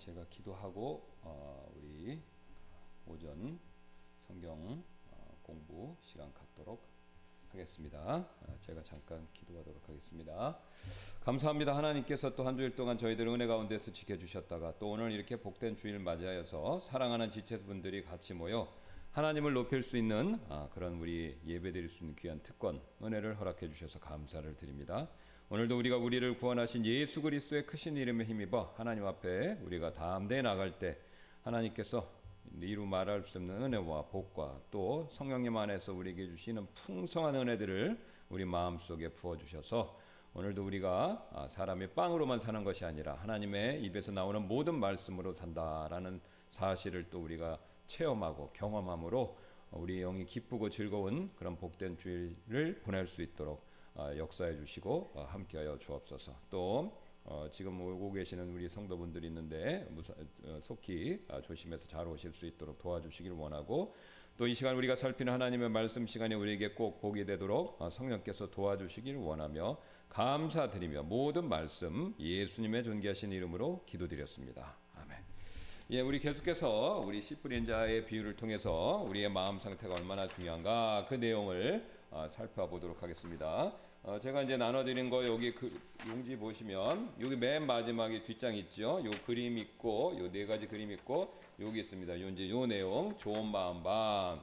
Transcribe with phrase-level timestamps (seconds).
[0.00, 2.18] 제가 기도하고 어, 우리
[3.06, 3.60] 오전
[4.26, 6.88] 성경 어, 공부 시간 갖도록
[7.50, 8.16] 하겠습니다.
[8.16, 10.58] 어, 제가 잠깐 기도하도록 하겠습니다.
[11.20, 11.76] 감사합니다.
[11.76, 16.80] 하나님께서 또 한 주일 동안 저희들 은혜 가운데서 지켜주셨다가 또 오늘 이렇게 복된 주일 맞이하여서
[16.80, 18.72] 사랑하는 지체분들이 같이 모여
[19.12, 23.98] 하나님을 높일 수 있는 아, 그런 우리 예배드릴 수 있는 귀한 특권 은혜를 허락해 주셔서
[23.98, 25.08] 감사를 드립니다.
[25.52, 30.96] 오늘도 우리가 우리를 구원하신 예수 그리스도의 크신 이름에 힘입어 하나님 앞에 우리가 담대히 나갈 때
[31.42, 32.08] 하나님께서
[32.60, 39.08] 이루 말할 수 없는 은혜와 복과 또 성령님 안에서 우리에게 주시는 풍성한 은혜들을 우리 마음속에
[39.08, 39.98] 부어 주셔서
[40.34, 47.10] 오늘도 우리가 아, 사람이 빵으로만 사는 것이 아니라 하나님의 입에서 나오는 모든 말씀으로 산다라는 사실을
[47.10, 49.36] 또 우리가 체험하고 경험함으로
[49.72, 55.78] 우리 영이 기쁘고 즐거운 그런 복된 주일을 보낼 수 있도록 아, 역사해 주시고 어, 함께하여
[55.78, 56.34] 주옵소서.
[56.50, 59.86] 또 어, 지금 오고 계시는 우리 성도분들이 있는데
[60.44, 63.94] 어, 속히 아, 조심해서 잘 오실 수 있도록 도와주시길 원하고
[64.36, 69.76] 또 이 시간 우리가 살피는 하나님의 말씀 시간이 우리에게 꼭 복이 되도록 성령께서 도와주시길 원하며
[70.08, 74.78] 감사드리며 모든 말씀 예수님의 존귀하신 이름으로 기도드렸습니다.
[74.96, 75.18] 아멘.
[75.90, 81.84] 예, 우리 계속해서 우리 씨뿌린 자의 비유를 통해서 우리의 마음 상태가 얼마나 중요한가 그 내용을
[81.84, 83.72] 어, 살펴보도록 하겠습니다.
[84.02, 85.68] 어, 제가 이제 나눠드린 거 여기 그
[86.08, 89.00] 용지 보시면 여기 맨 마지막에 뒷장 있죠.
[89.04, 92.20] 요 그림 있고 요 네 가지 그림 있고 여기 있습니다.
[92.20, 94.42] 요 이제 요 내용 좋은 마음 방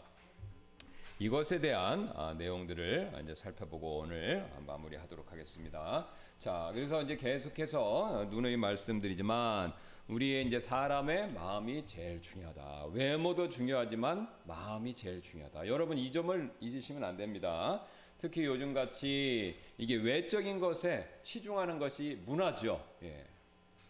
[1.19, 6.07] 이것에 대한 아, 내용들을 이제 살펴보고 오늘 마무리하도록 하겠습니다.
[6.37, 9.73] 자, 그래서 이제 계속해서 누누이 말씀드리지만
[10.07, 12.85] 우리의 이제 사람의 마음이 제일 중요하다.
[12.93, 15.67] 외모도 중요하지만 마음이 제일 중요하다.
[15.67, 17.83] 여러분 이 점을 잊으시면 안 됩니다.
[18.17, 22.81] 특히 요즘 같이 이게 외적인 것에 치중하는 것이 문화죠.
[23.03, 23.25] 예.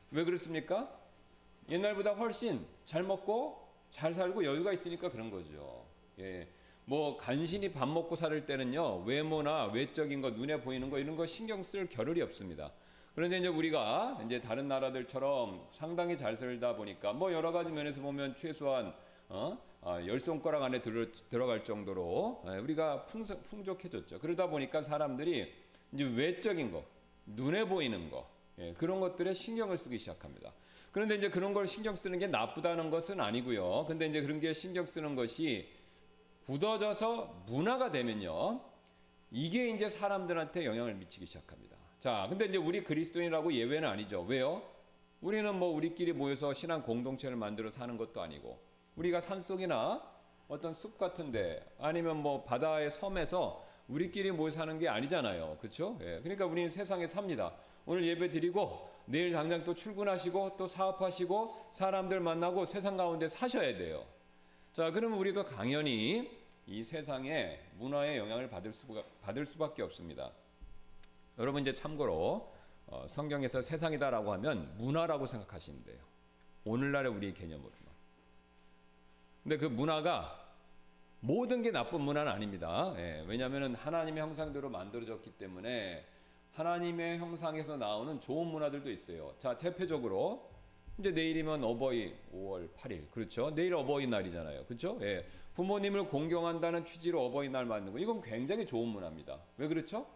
[0.10, 0.92] 왜 그렇습니까?
[1.70, 5.86] 옛날보다 훨씬 잘 먹고 잘 살고 여유가 있으니까 그런 거죠.
[6.18, 6.48] 예.
[6.86, 11.62] 뭐 간신히 밥 먹고 살 때는요 외모나 외적인 거 눈에 보이는 거 이런 거 신경
[11.62, 12.72] 쓸 겨를이 없습니다.
[13.18, 18.36] 그런데 이제 우리가 이제 다른 나라들처럼 상당히 잘 살다 보니까 뭐 여러 가지 면에서 보면
[18.36, 18.94] 최소한
[19.28, 19.58] 어?
[19.82, 24.20] 아, 열 손가락 안에 들어, 들어갈 정도로 예, 우리가 풍성, 풍족해졌죠.
[24.20, 25.52] 그러다 보니까 사람들이
[25.94, 26.86] 이제 외적인 거,
[27.26, 28.30] 눈에 보이는 거
[28.60, 30.54] 예, 그런 것들에 신경을 쓰기 시작합니다.
[30.92, 33.86] 그런데 이제 그런 걸 신경 쓰는 게 나쁘다는 것은 아니고요.
[33.88, 35.68] 근데 이제 그런 게 신경 쓰는 것이
[36.46, 38.62] 굳어져서 문화가 되면요.
[39.32, 41.77] 이게 이제 사람들한테 영향을 미치기 시작합니다.
[42.00, 44.22] 자, 근데 이제 우리 그리스도인이라고 예외는 아니죠.
[44.22, 44.62] 왜요?
[45.20, 48.60] 우리는 뭐 우리끼리 모여서 신앙 공동체를 만들어 사는 것도 아니고
[48.96, 50.02] 우리가 산속이나
[50.48, 55.58] 어떤 숲 같은데 아니면 뭐 바다의 섬에서 우리끼리 모여 사는 게 아니잖아요.
[55.60, 55.98] 그렇죠?
[56.02, 56.20] 예.
[56.22, 57.54] 그러니까 우리는 세상에 삽니다.
[57.88, 64.06] 오늘 예배 드리고 내일 당장 또 출근하시고 또 사업하시고 사람들 만나고 세상 가운데 사셔야 돼요.
[64.74, 66.30] 자, 그러면 우리도 당연히
[66.68, 68.86] 이 세상의 문화의 영향을 받을, 수,
[69.22, 70.32] 받을 수밖에 없습니다.
[71.38, 72.54] 여러분 이제 참고로
[72.88, 75.98] 어, 성경에서 세상이다라고 하면 문화라고 생각하시면 돼요.
[76.66, 77.78] 오늘날의 우리 개념으로는.
[79.44, 80.46] 근데 그 문화가
[81.20, 82.94] 모든 게 나쁜 문화는 아닙니다.
[82.98, 86.06] 예, 왜냐하면 하나님의 형상대로 만들어졌기 때문에
[86.54, 89.34] 하나님의 형상에서 나오는 좋은 문화들도 있어요.
[89.40, 90.50] 자, 대표적으로
[91.00, 95.24] 이제 내일이면 어버이 5월 8일 그렇죠 내일 어버이날이잖아요 그렇죠 예
[95.54, 100.08] 부모님을 공경한다는 취지로 어버이날 만든 거 이건 굉장히 좋은 문화입니다 왜 그렇죠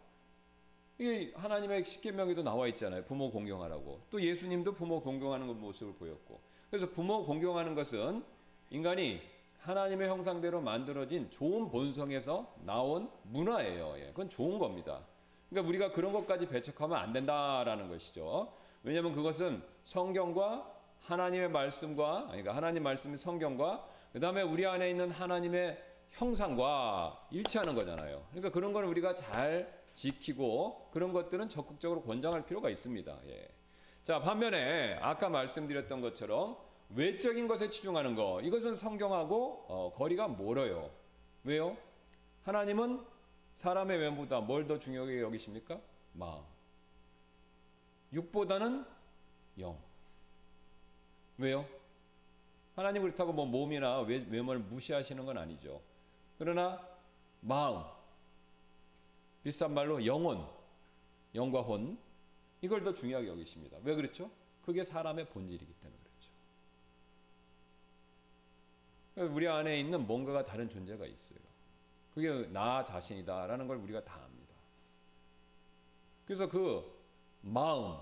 [0.98, 3.04] 이게 하나님의 십계명에도 나와 있잖아요.
[3.06, 4.02] 부모 공경하라고.
[4.10, 6.40] 또 예수님도 부모 공경하는 모습을 보였고.
[6.70, 8.24] 그래서 부모 공경하는 것은
[8.70, 9.22] 인간이
[9.60, 13.96] 하나님의 형상대로 만들어진 좋은 본성에서 나온 문화예요.
[13.98, 15.02] 예 그건 좋은 겁니다.
[15.50, 18.54] 그러니까 우리가 그런 것까지 배척하면 안 된다라는 것이죠.
[18.84, 20.72] 왜냐하면 그것은 성경과
[21.02, 25.78] 하나님의 말씀과 그러니까 하나님 말씀의 성경과 그 다음에 우리 안에 있는 하나님의
[26.12, 28.24] 형상과 일치하는 거잖아요.
[28.32, 33.20] 그러니까 그런 거는 우리가 잘 지키고 그런 것들은 적극적으로 권장할 필요가 있습니다.
[33.28, 33.50] 예.
[34.04, 36.58] 자 반면에 아까 말씀드렸던 것처럼
[36.90, 40.90] 외적인 것에 치중하는 거 이것은 성경하고 어, 거리가 멀어요.
[41.44, 41.78] 왜요?
[42.44, 43.06] 하나님은
[43.56, 45.80] 사람의 외모보다 뭘 더 중요하게 여기십니까?
[46.14, 46.42] 마음.
[48.14, 48.86] 육보다는
[49.60, 49.78] 영.
[51.38, 51.66] 왜요?
[52.76, 55.82] 하나님 그렇다고 뭐 몸이나 외, 외모를 무시하시는 건 아니죠.
[56.38, 56.86] 그러나
[57.42, 57.84] 마음,
[59.44, 60.48] 비싼 말로 영혼,
[61.34, 61.98] 영과 혼,
[62.62, 63.78] 이걸 더 중요하게 여기십니다.
[63.84, 64.30] 왜 그렇죠?
[64.66, 66.00] 그게 사람의 본질이기 때문에
[69.16, 69.34] 그렇죠.
[69.34, 71.40] 우리 안에 있는 뭔가가 다른 존재가 있어요.
[72.14, 74.54] 그게 나 자신이다라는 걸 우리가 다 압니다.
[76.26, 76.84] 그래서 그
[77.42, 77.98] 마음,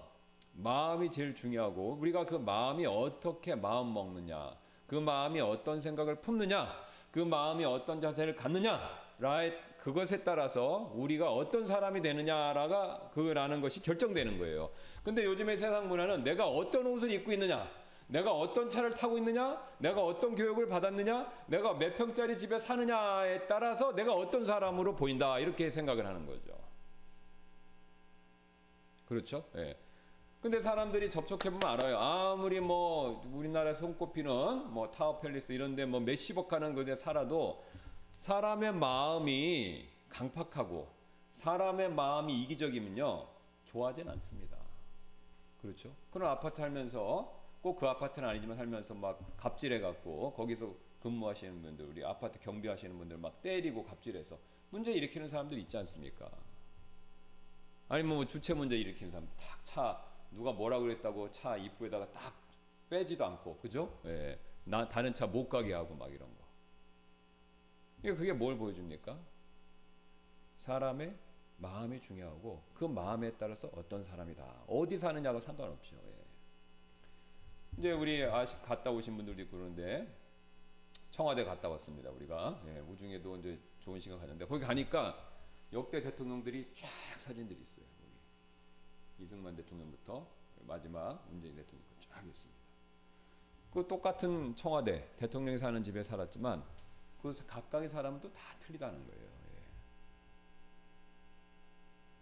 [0.54, 4.58] 마음이 제일 중요하고 우리가 그 마음이 어떻게 마음 먹느냐,
[4.88, 6.76] 그 마음이 어떤 생각을 품느냐,
[7.12, 14.70] 그 마음이 어떤 자세를 갖느냐라의 그것에 따라서 우리가 어떤 사람이 되느냐라가 그라는 것이 결정되는 거예요.
[15.04, 17.70] 근데 요즘의 세상 문화는 내가 어떤 옷을 입고 있느냐,
[18.08, 23.94] 내가 어떤 차를 타고 있느냐, 내가 어떤 교육을 받았느냐, 내가 몇 평짜리 집에 사느냐에 따라서
[23.96, 26.58] 내가 어떤 사람으로 보인다 이렇게 생각을 하는 거죠.
[29.08, 29.46] 그렇죠?
[29.56, 29.76] 예.
[30.42, 31.98] 근데 사람들이 접촉해 보면 알아요.
[31.98, 37.62] 아무리 뭐 우리나라 손꼽히는 뭐 타워 팰리스 이런데 뭐 몇십억 하는 그데 살아도
[38.20, 40.88] 사람의 마음이 강팍하고
[41.32, 43.28] 사람의 마음이 이기적이면요
[43.66, 44.58] 좋아하진 않습니다.
[45.62, 45.94] 그렇죠?
[46.12, 52.04] 그런 아파트 살면서 꼭 그 아파트는 아니지만 살면서 막 갑질해 갖고 거기서 근무하시는 분들 우리
[52.06, 54.38] 아파트 경비하시는 분들 막 때리고 갑질해서
[54.70, 56.30] 문제 일으키는 사람들 있지 않습니까?
[57.88, 62.34] 아니면 뭐 주체 문제 일으키는 사람 탁차 누가 뭐라 그랬다고 차 입구에다가 딱
[62.90, 63.98] 빼지도 않고 그죠?
[64.06, 64.38] 예.
[64.66, 66.39] 나 다른 차 못 가게 하고 막 이런 거.
[68.02, 69.20] 그게 뭘 보여줍니까?
[70.56, 71.16] 사람의
[71.58, 74.64] 마음이 중요하고 그 마음에 따라서 어떤 사람이다.
[74.68, 75.96] 어디 사느냐가 상관없죠.
[75.96, 76.20] 예.
[77.78, 80.14] 이제 우리 아시 갔다 오신 분들도 있고 그러는데
[81.12, 82.10] 청와대 갔다 왔습니다.
[82.12, 85.30] 우리가 예, 우중에도 이제 좋은 시간 갔는데 거기 가니까
[85.74, 86.88] 역대 대통령들이 쫙
[87.18, 87.86] 사진들이 있어요.
[87.86, 89.24] 거기.
[89.24, 90.26] 이승만 대통령부터
[90.62, 92.60] 마지막 문재인 대통령까지 쫙 있습니다.
[93.72, 96.64] 그 똑같은 청와대 대통령이 사는 집에 살았지만
[97.22, 99.22] 그 각각의 사람은 또다 틀리다는 거예요.
[99.22, 99.60] 예.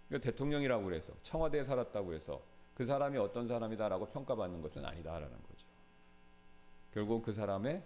[0.08, 2.42] 그러니까 대통령이라고 그래서 청와대에 살았다고 해서
[2.74, 5.68] 그 사람이 어떤 사람이다라고 평가받는 것은 아니다라는 거죠.
[6.94, 7.84] 결국 그 사람의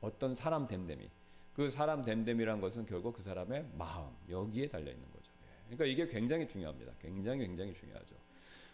[0.00, 1.08] 어떤 사람 됨됨이
[1.54, 5.30] 그 사람 됨됨이란 것은 결국 그 사람의 마음 여기에 달려 있는 거죠.
[5.42, 5.76] 예.
[5.76, 6.92] 그러니까 이게 굉장히 중요합니다.
[7.00, 8.16] 굉장히 굉장히 중요하죠.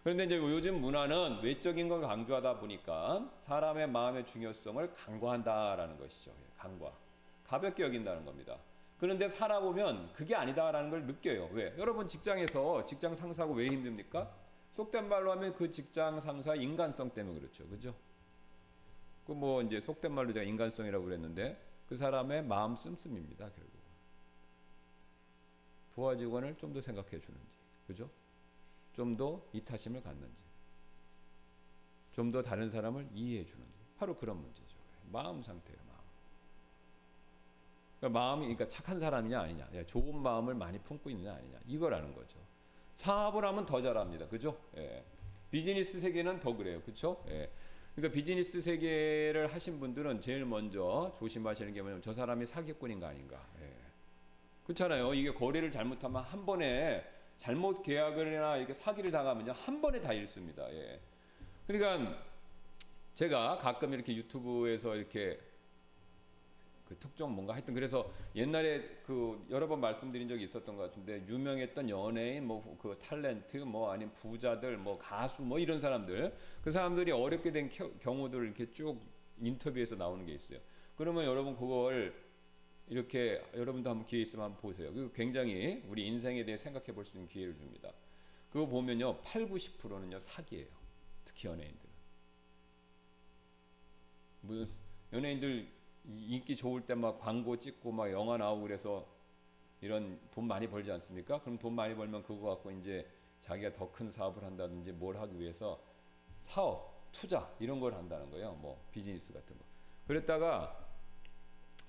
[0.02, 6.30] 그런데 이제 요즘 문화는 외적인 걸 강조하다 보니까 사람의 마음의 중요성을 강조한다라는 것이죠.
[6.30, 6.90] 예, 강과
[7.50, 8.56] 가볍게 여긴다는 겁니다.
[9.00, 11.48] 그런데 살아보면 그게 아니다라는 걸 느껴요.
[11.52, 11.74] 왜?
[11.78, 14.32] 여러분 직장에서 직장 상사하고 왜 힘듭니까?
[14.72, 17.66] 속된 말로 하면 그 직장 상사 인간성 때문에 그렇죠.
[17.68, 17.94] 그죠?
[19.26, 23.50] 그 뭐 이제 속된 말로 제가 인간성이라고 그랬는데 그 사람의 마음 씀씀입니다.
[23.50, 23.80] 결국.
[25.94, 27.58] 부하 직원을 좀 더 생각해 주는지.
[27.88, 28.08] 그죠?
[28.94, 30.42] 좀 더 이타심을 갖는지.
[32.12, 33.72] 좀 더 다른 사람을 이해해 주는지.
[33.98, 34.76] 바로 그런 문제죠.
[35.10, 35.89] 마음 상태예요.
[38.00, 39.68] 그러니까 마음이 그러니까 착한 사람이냐 아니냐.
[39.86, 41.58] 좋은 마음을 많이 품고 있느냐 아니냐.
[41.66, 42.38] 이거라는 거죠.
[42.94, 44.26] 사업을 하면 더 잘합니다.
[44.26, 44.58] 그죠?
[44.76, 45.04] 예.
[45.50, 46.80] 비즈니스 세계는 더 그래요.
[46.80, 47.22] 그렇죠?
[47.28, 47.50] 예.
[47.94, 53.44] 그러니까 비즈니스 세계를 하신 분들은 제일 먼저 조심하시는 게 뭐냐면 저 사람이 사기꾼인가 아닌가.
[53.60, 53.70] 예.
[54.64, 55.12] 그렇잖아요.
[55.14, 57.04] 이게 거래를 잘못하면 한 번에
[57.36, 60.72] 잘못 계약을이나 이렇게 사기를 당하면요 한 번에 다 잃습니다.
[60.72, 61.00] 예.
[61.66, 62.18] 그러니까
[63.14, 65.38] 제가 가끔 이렇게 유튜브에서 이렇게
[66.90, 71.88] 그 특정 뭔가 하여튼 그래서 옛날에 그 여러 번 말씀드린 적이 있었던 것 같은데 유명했던
[71.88, 77.52] 연예인 뭐 그 탤런트 뭐 아니면 부자들 뭐 가수 뭐 이런 사람들 그 사람들이 어렵게
[77.52, 77.70] 된
[78.00, 79.00] 경우들을 이렇게 쭉
[79.40, 80.58] 인터뷰에서 나오는 게 있어요.
[80.96, 82.12] 그러면 여러분 그걸
[82.88, 84.92] 이렇게 여러분도 한번 기회 있으면 한번 보세요.
[84.92, 87.92] 그 굉장히 우리 인생에 대해 생각해 볼 수 있는 기회를 줍니다.
[88.50, 90.66] 그거 보면요 8, 90%는요 사기예요.
[91.24, 91.88] 특히 연예인들.
[94.40, 94.76] 무슨
[95.12, 95.79] 연예인들
[96.18, 99.06] 인기 좋을 때 막 광고 찍고 막 영화 나오고 그래서
[99.80, 101.40] 이런 돈 많이 벌지 않습니까?
[101.40, 103.08] 그럼 돈 많이 벌면 그거 갖고 이제
[103.42, 105.80] 자기가 더 큰 사업을 한다든지 뭘 하기 위해서
[106.38, 108.52] 사업, 투자 이런 걸 한다는 거예요.
[108.54, 109.64] 뭐 비즈니스 같은 거.
[110.06, 110.76] 그랬다가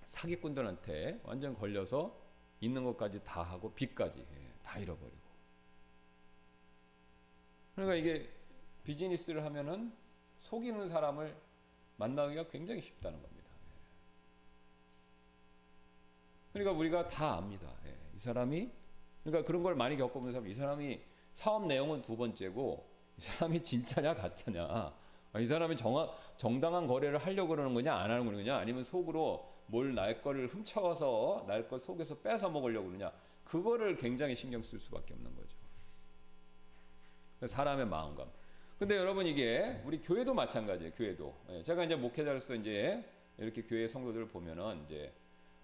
[0.05, 2.17] 사기꾼들한테 완전 걸려서
[2.59, 5.17] 있는 것까지 다 하고 빚까지 예, 다 잃어버리고.
[7.75, 8.29] 그러니까 이게
[8.83, 9.93] 비즈니스를 하면은
[10.39, 11.35] 속이는 사람을
[11.97, 13.40] 만나기가 굉장히 쉽다는 겁니다.
[16.53, 17.67] 그러니까 우리가 다 압니다.
[17.85, 18.69] 예, 이 사람이
[19.23, 20.99] 그러니까 그런 걸 많이 겪어본 사람 이 사람이
[21.33, 27.49] 사업 내용은 두 번째고 이 사람이 진짜냐 가짜냐 아, 이 사람이 정하, 정당한 거래를 하려고
[27.49, 32.87] 그러는 거냐 안 하는 거냐 아니면 속으로 뭘 날 거를 훔쳐서 날걸 속에서 뺏어 먹으려고
[32.87, 33.11] 그러냐
[33.45, 35.57] 그거를 굉장히 신경 쓸 수밖에 없는 거죠.
[37.47, 38.29] 사람의 마음감.
[38.77, 40.93] 근데 여러분 이게 우리 교회도 마찬가지예요.
[40.93, 43.03] 교회도 예, 제가 이제 목회자로서 이제
[43.37, 45.13] 이렇게 교회 성도들을 보면은 이제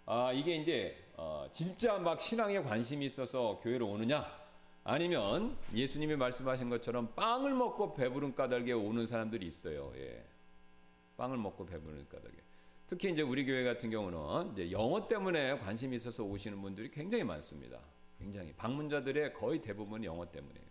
[0.10, 4.26] 아 이게 이제 어, 진짜 막 신앙에 관심이 있어서 교회로 오느냐
[4.86, 9.92] 아니면 예수님이 말씀하신 것처럼 빵을 먹고 배부른 까닭에 오는 사람들이 있어요.
[9.98, 10.26] 예.
[11.18, 12.38] 빵을 먹고 배부른 까닭에.
[12.88, 17.82] 특히 이제 우리 교회 같은 경우는 이제 영어 때문에 관심이 있어서 오시는 분들이 굉장히 많습니다.
[18.18, 20.66] 굉장히 방문자들의 거의 대부분 영어 때문에요.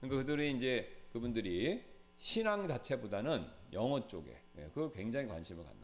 [0.00, 1.84] 그러니까 그들이 이제 그분들이
[2.16, 5.79] 신앙 자체보다는 영어 쪽에 예, 그걸 굉장히 관심을 갖는.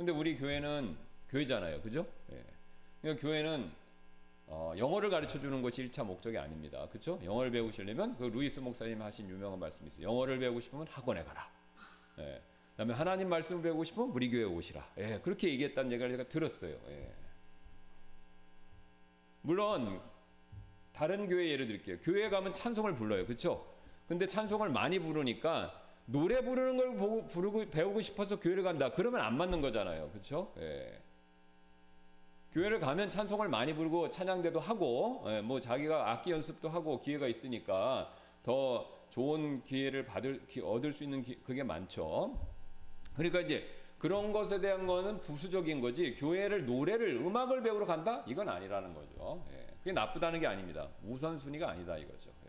[0.00, 0.96] 근데 우리 교회는
[1.28, 2.06] 교회잖아요, 그죠?
[2.32, 2.42] 예.
[3.02, 3.70] 그러니까 교회는
[4.46, 6.88] 어, 영어를 가르쳐 주는 것이 1차 목적이 아닙니다.
[6.88, 7.20] 그렇죠?
[7.22, 10.06] 영어를 배우시려면 그 루이스 목사님 하신 유명한 말씀이 있어요.
[10.06, 11.46] 영어를 배우고 싶으면 학원에 가라.
[12.20, 12.40] 예.
[12.70, 14.88] 그다음에 하나님 말씀을 배우고 싶으면 우리 교회에 오시라.
[14.96, 15.20] 예.
[15.22, 16.78] 그렇게 얘기했다는 얘기를 제가 들었어요.
[16.88, 17.12] 예.
[19.42, 20.00] 물론
[20.94, 21.98] 다른 교회 예를 들게요.
[21.98, 23.26] 교회 가면 찬송을 불러요.
[23.26, 23.70] 그렇죠?
[24.08, 25.79] 근데 찬송을 많이 부르니까
[26.10, 28.90] 노래 부르는 걸 보고 부르고 배우고 싶어서 교회를 간다.
[28.90, 30.10] 그러면 안 맞는 거잖아요.
[30.10, 30.52] 그렇죠?
[30.58, 31.00] 예.
[32.52, 38.12] 교회를 가면 찬송을 많이 부르고 찬양대도 하고 예, 뭐 자기가 악기 연습도 하고 기회가 있으니까
[38.42, 42.36] 더 좋은 기회를 받을 기, 얻을 수 있는 기, 그게 많죠.
[43.14, 48.94] 그러니까 이제 그런 것에 대한 거는 부수적인 거지 교회를 노래를 음악을 배우러 간다 이건 아니라는
[48.94, 49.46] 거죠.
[49.52, 50.88] 예, 그게 나쁘다는 게 아닙니다.
[51.04, 52.39] 우선순위가 아니다 이거죠.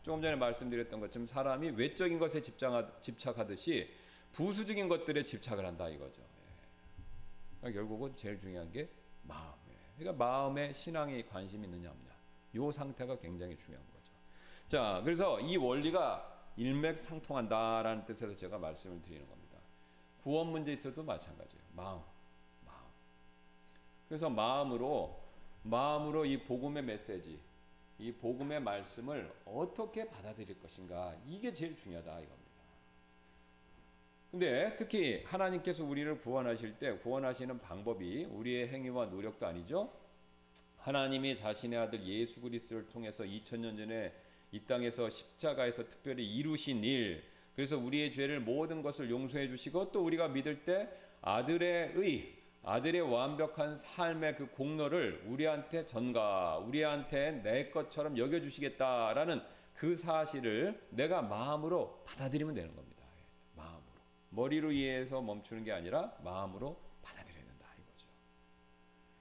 [0.00, 0.02] 예.
[0.02, 3.92] 조금 전에 말씀드렸던 것처럼 사람이 외적인 것에 집착하, 집착하듯이
[4.32, 6.22] 부수적인 것들에 집착을 한다 이거죠.
[6.22, 7.58] 예.
[7.60, 8.88] 그러니까 결국은 제일 중요한 게
[9.22, 9.60] 마음.
[10.00, 12.10] 그러니까 마음에 신앙에 관심이 있느냐 없냐.
[12.54, 14.12] 요 상태가 굉장히 중요한 거죠.
[14.66, 16.26] 자, 그래서 이 원리가
[16.56, 19.58] 일맥상통한다라는 뜻에서 제가 말씀을 드리는 겁니다.
[20.22, 21.62] 구원 문제 있어도 마찬가지예요.
[21.76, 22.00] 마음,
[22.64, 22.86] 마음.
[24.08, 25.22] 그래서 마음으로
[25.64, 27.38] 마음으로 이 복음의 메시지,
[28.00, 32.50] 이 복음의 말씀을 어떻게 받아들일 것인가 이게 제일 중요하다 이겁니다.
[34.30, 39.92] 근데 특히 하나님께서 우리를 구원하실 때 구원하시는 방법이 우리의 행위와 노력도 아니죠.
[40.78, 44.12] 하나님이 자신의 아들 예수 그리스도를 통해서 2000년 전에
[44.52, 47.22] 이 땅에서 십자가에서 특별히 이루신 일
[47.54, 50.88] 그래서 우리의 죄를 모든 것을 용서해 주시고 또 우리가 믿을 때
[51.20, 59.42] 아들의 의 아들의 완벽한 삶의 그 공로를 우리한테 전가 우리한테 내 것처럼 여겨 주시겠다라는
[59.74, 63.02] 그 사실을 내가 마음으로 받아들이면 되는 겁니다.
[63.56, 63.80] 마음으로.
[64.30, 68.06] 머리로 이해해서 멈추는 게 아니라 마음으로 받아들여야 된다 이거죠.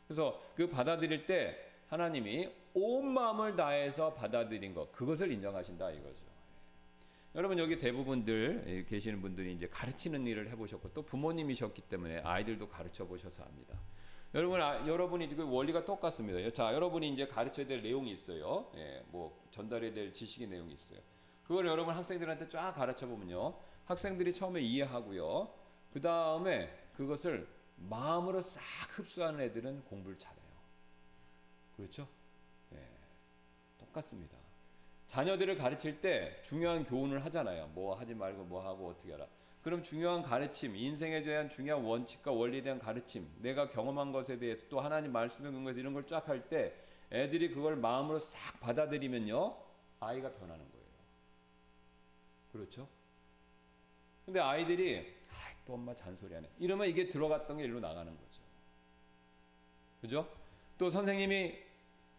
[0.05, 6.28] 그래서 그 받아들일 때 하나님이 온 마음을 다해서 받아들인 것 그것을 인정하신다 이거죠.
[7.35, 13.43] 여러분 여기 대부분들 계시는 분들이 이제 가르치는 일을 해보셨고 또 부모님이셨기 때문에 아이들도 가르쳐 보셔서
[13.43, 13.79] 압니다.
[14.33, 16.51] 여러분 아, 여러분이 그 원리가 똑같습니다.
[16.51, 18.71] 자 여러분이 이제 가르쳐야 될 내용이 있어요.
[18.75, 20.99] 예, 뭐 전달해야 될 지식의 내용이 있어요.
[21.43, 23.59] 그걸 여러분 학생들한테 쫙 가르쳐 보면요.
[23.85, 25.53] 학생들이 처음에 이해하고요.
[25.93, 28.61] 그 다음에 그것을 마음으로 싹
[28.97, 30.39] 흡수하는 애들은 공부를 잘해요.
[31.75, 32.07] 그렇죠?
[32.73, 32.77] 예,
[33.77, 34.38] 똑같습니다.
[35.09, 37.71] 자녀들을 가르칠 때 중요한 교훈을 하잖아요.
[37.73, 39.25] 뭐 하지 말고 뭐 하고 어떻게 하라.
[39.63, 44.79] 그럼 중요한 가르침, 인생에 대한 중요한 원칙과 원리에 대한 가르침, 내가 경험한 것에 대해서 또
[44.79, 46.73] 하나님 말씀에 근거해서 이런 걸 쫙 할 때
[47.11, 49.57] 애들이 그걸 마음으로 싹 받아들이면요.
[49.99, 50.85] 아이가 변하는 거예요.
[52.51, 52.87] 그렇죠?
[54.25, 54.99] 근데 아이들이
[55.31, 55.33] 아,
[55.65, 56.47] 또 엄마 잔소리하네.
[56.59, 58.41] 이러면 이게 들어갔던 게 일로 나가는 거죠.
[60.01, 60.29] 그죠?
[60.77, 61.57] 또 선생님이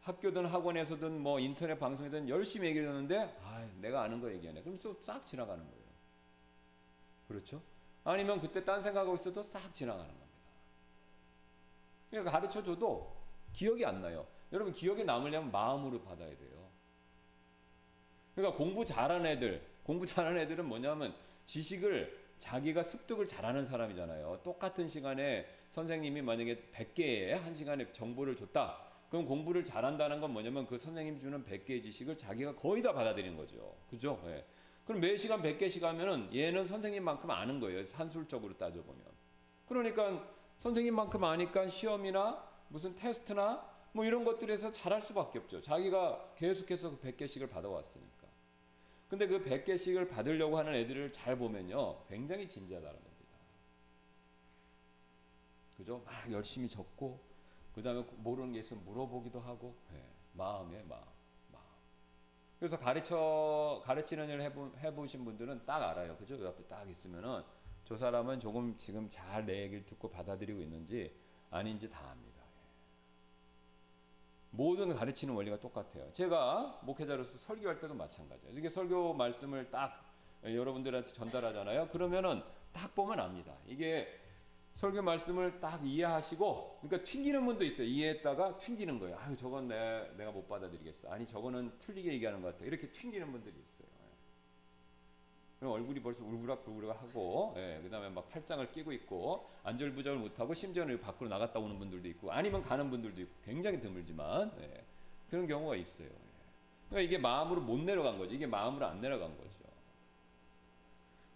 [0.03, 4.63] 학교든 학원에서든 뭐 인터넷 방송이든 열심히 얘기해 줬는데 아, 내가 아는 거 얘기하네.
[4.63, 5.81] 그럼 싹 지나가는 거예요.
[7.29, 7.63] 그렇죠?
[8.05, 10.27] 아니면 그때 딴 생각하고 있어도 싹 지나가는 겁니다.
[12.11, 13.17] 그러니까 가르쳐 줘도
[13.53, 14.27] 기억이 안 나요.
[14.53, 16.71] 여러분 기억에 남으려면 마음으로 받아야 돼요.
[18.35, 21.15] 그러니까 공부 잘하는 애들, 공부 잘하는 애들은 뭐냐면
[21.45, 24.41] 지식을 자기가 습득을 잘하는 사람이잖아요.
[24.43, 28.90] 똑같은 시간에 선생님이 만약에 100개의 한 시간에 정보를 줬다.
[29.11, 33.77] 그럼 공부를 잘한다는 건 뭐냐면 그 선생님 주는 100개의 지식을 자기가 거의 다 받아들이는 거죠.
[33.91, 34.23] 그죠?
[34.27, 34.45] 예.
[34.87, 37.85] 그럼 매 시간 100개씩 하면은 얘는 선생님만큼 아는 거예요.
[37.85, 39.05] 산술적으로 따져보면.
[39.67, 40.27] 그러니까
[40.59, 45.61] 선생님만큼 아니까 시험이나 무슨 테스트나 뭐 이런 것들에서 잘할 수밖에 없죠.
[45.61, 48.29] 자기가 계속해서 그 100개씩을 받아왔으니까.
[49.09, 52.05] 근데 그 100개씩을 받으려고 하는 애들을 잘 보면요.
[52.09, 53.39] 굉장히 진지하다는 겁니다.
[55.77, 56.01] 그죠?
[56.07, 57.19] 막 열심히 적고,
[57.75, 60.03] 그 다음에 모르는 게 있으면 물어보기도 하고, 네.
[60.33, 61.05] 마음에 마음,
[61.53, 61.65] 마음.
[62.59, 66.17] 그래서 가르쳐, 가르치는 일을 해보, 해보신 분들은 딱 알아요.
[66.17, 66.43] 그죠?
[66.45, 67.43] 옆에 딱 있으면은
[67.85, 71.15] 저 사람은 조금 지금 잘 내 얘기를 듣고 받아들이고 있는지
[71.51, 72.41] 아닌지 다 압니다.
[74.53, 76.13] 모든 가르치는 원리가 똑같아요.
[76.13, 78.59] 제가 목회자로서 설교할 때도 마찬가지예요.
[78.59, 80.05] 이게 설교 말씀을 딱
[80.43, 81.89] 여러분들한테 전달하잖아요.
[81.89, 83.55] 그러면은 딱 보면 압니다.
[83.67, 84.20] 이게
[84.73, 87.87] 설교 말씀을 딱 이해하시고, 그러니까 튕기는 분도 있어요.
[87.87, 89.19] 이해했다가 튕기는 거예요.
[89.19, 91.11] 아유, 저건 내, 내가 못 받아들이겠어.
[91.11, 92.65] 아니, 저거는 틀리게 얘기하는 것 같아.
[92.65, 93.89] 이렇게 튕기는 분들이 있어요.
[95.59, 101.01] 그럼 얼굴이 벌써 울그락불그락 하고, 예, 그 다음에 막 팔짱을 끼고 있고, 안절부절을 못하고, 심지어는
[101.03, 104.83] 밖으로 나갔다 오는 분들도 있고, 아니면 가는 분들도 있고, 굉장히 드물지만, 예,
[105.29, 106.09] 그런 경우가 있어요.
[106.09, 106.31] 예.
[106.89, 108.35] 그러니까 이게 마음으로 못 내려간 거죠.
[108.35, 109.60] 이게 마음으로 안 내려간 거죠.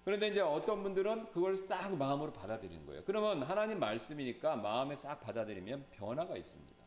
[0.04, 3.02] 그런데 이제 어떤 분들은 그걸 싹 마음으로 받아들이는 거예요.
[3.06, 6.84] 그러면 하나님 말씀이니까 마음에 싹 받아들이면 변화가 있습니다.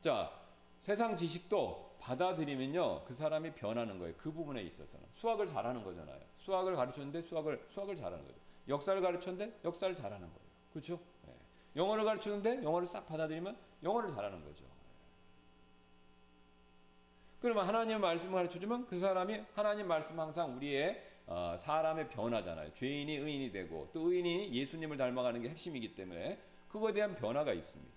[0.00, 0.32] 자,
[0.80, 4.14] 세상 지식도 받아들이면요, 그 사람이 변하는 거예요.
[4.16, 6.20] 그 부분에 있어서는 수학을 잘하는 거잖아요.
[6.38, 8.38] 수학을 가르쳤는데 수학을 수학을 잘하는 거죠.
[8.68, 10.46] 역사를 가르쳤는데 역사를 잘하는 거예요.
[10.72, 10.98] 그렇죠?
[11.26, 11.34] 네.
[11.76, 14.64] 영어를 가르쳤는데 영어를 싹 받아들이면 영어를 잘하는 거죠.
[17.40, 22.72] 그러면 하나님 말씀을 가르쳐주면 그 사람이 하나님 말씀 항상 우리의 어, 사람의 변화잖아요.
[22.74, 27.96] 죄인이 의인이 되고 또 의인이 예수님을 닮아가는 게 핵심이기 때문에 그거에 대한 변화가 있습니다.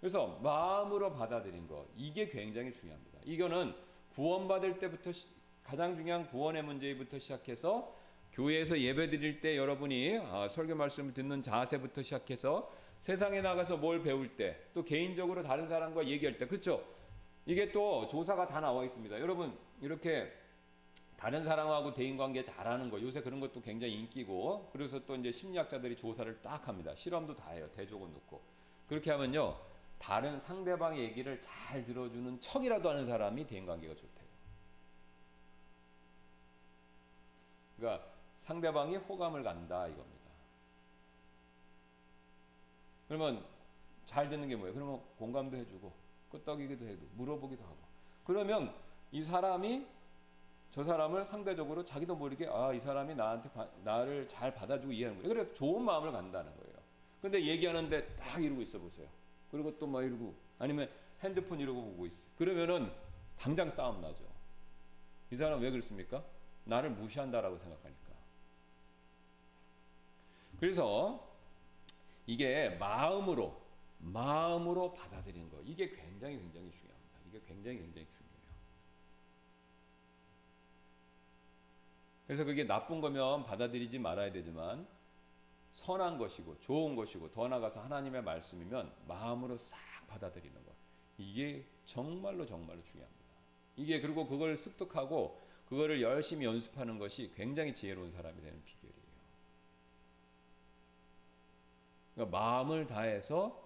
[0.00, 3.18] 그래서 마음으로 받아들인 것 이게 굉장히 중요합니다.
[3.24, 3.74] 이거는
[4.14, 5.26] 구원받을 때부터 시,
[5.64, 7.92] 가장 중요한 구원의 문제부터 시작해서
[8.32, 14.36] 교회에서 예배 드릴 때 여러분이 아, 설교 말씀을 듣는 자세부터 시작해서 세상에 나가서 뭘 배울
[14.36, 16.84] 때 또 개인적으로 다른 사람과 얘기할 때 그렇죠?
[17.46, 19.20] 이게 또 조사가 다 나와 있습니다.
[19.20, 20.32] 여러분 이렇게
[21.16, 25.96] 다른 사람하고 대인 관계 잘하는 거 요새 그런 것도 굉장히 인기고 그래서 또 이제 심리학자들이
[25.96, 26.94] 조사를 딱 합니다.
[26.94, 27.68] 실험도 다 해요.
[27.74, 28.42] 대조건 놓고
[28.88, 29.56] 그렇게 하면요
[29.98, 34.26] 다른 상대방의 얘기를 잘 들어주는 척이라도 하는 사람이 대인 관계가 좋대요.
[37.76, 38.06] 그러니까
[38.42, 40.16] 상대방이 호감을 간다 이겁니다.
[43.08, 43.44] 그러면
[44.04, 44.74] 잘 듣는 게 뭐예요?
[44.74, 47.76] 그러면 공감도 해주고 끄떡이기도 해도 물어보기도 하고
[48.24, 48.74] 그러면
[49.12, 49.86] 이 사람이
[50.72, 55.34] 저 사람을 상대적으로 자기도 모르게 아 이 사람이 나한테 바, 나를 잘 받아주고 이해하는 거예요.
[55.34, 56.76] 그래서 좋은 마음을 간다는 거예요.
[57.22, 59.08] 근데 얘기하는데 딱 이러고 있어 보세요.
[59.50, 60.90] 그리고 또 막 이러고 아니면
[61.22, 62.26] 핸드폰 이러고 보고 있어.
[62.36, 62.92] 그러면은
[63.38, 64.24] 당장 싸움 나죠.
[65.30, 66.22] 이 사람 왜 그렇습니까?
[66.64, 67.96] 나를 무시한다라고 생각하니까.
[70.60, 71.26] 그래서
[72.26, 73.56] 이게 마음으로
[74.12, 77.18] 마음으로 받아들이는 거 이게 굉장히 굉장히 중요합니다.
[77.28, 78.36] 이게 굉장히 굉장히 중요해요.
[82.26, 84.86] 그래서 그게 나쁜 거면 받아들이지 말아야 되지만
[85.72, 90.72] 선한 것이고 좋은 것이고 더 나아가서 하나님의 말씀이면 마음으로 싹 받아들이는 것
[91.18, 93.26] 이게 정말로 정말로 중요합니다.
[93.76, 99.06] 이게 그리고 그걸 습득하고 그거를 열심히 연습하는 것이 굉장히 지혜로운 사람이 되는 비결이에요.
[102.14, 103.65] 그러니까 마음을 다해서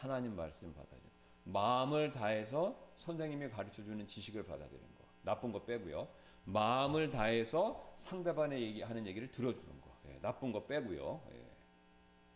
[0.00, 1.10] 하나님 말씀을 받아들이는
[1.44, 5.04] 마음을 다해서 선생님이 가르쳐 주는 지식을 받아들이는 거.
[5.22, 6.08] 나쁜 거 빼고요.
[6.44, 9.96] 마음을 다해서 상대방의 얘기 하는 얘기를 들어주는 거.
[10.08, 11.22] 예, 나쁜 거 빼고요.
[11.32, 11.46] 예.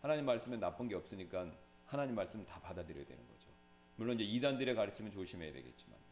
[0.01, 1.51] 하나님 말씀에 나쁜 게 없으니까
[1.87, 3.49] 하나님 말씀 다 받아들여야 되는 거죠.
[3.95, 6.05] 물론 이제 이단들의 가르침은 조심해야 되겠지만요.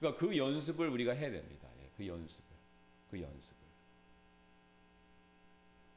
[0.00, 1.68] 그러니까 그 연습을 우리가 해야 됩니다.
[1.80, 2.48] 예, 그 연습을.
[3.10, 3.56] 그 연습을.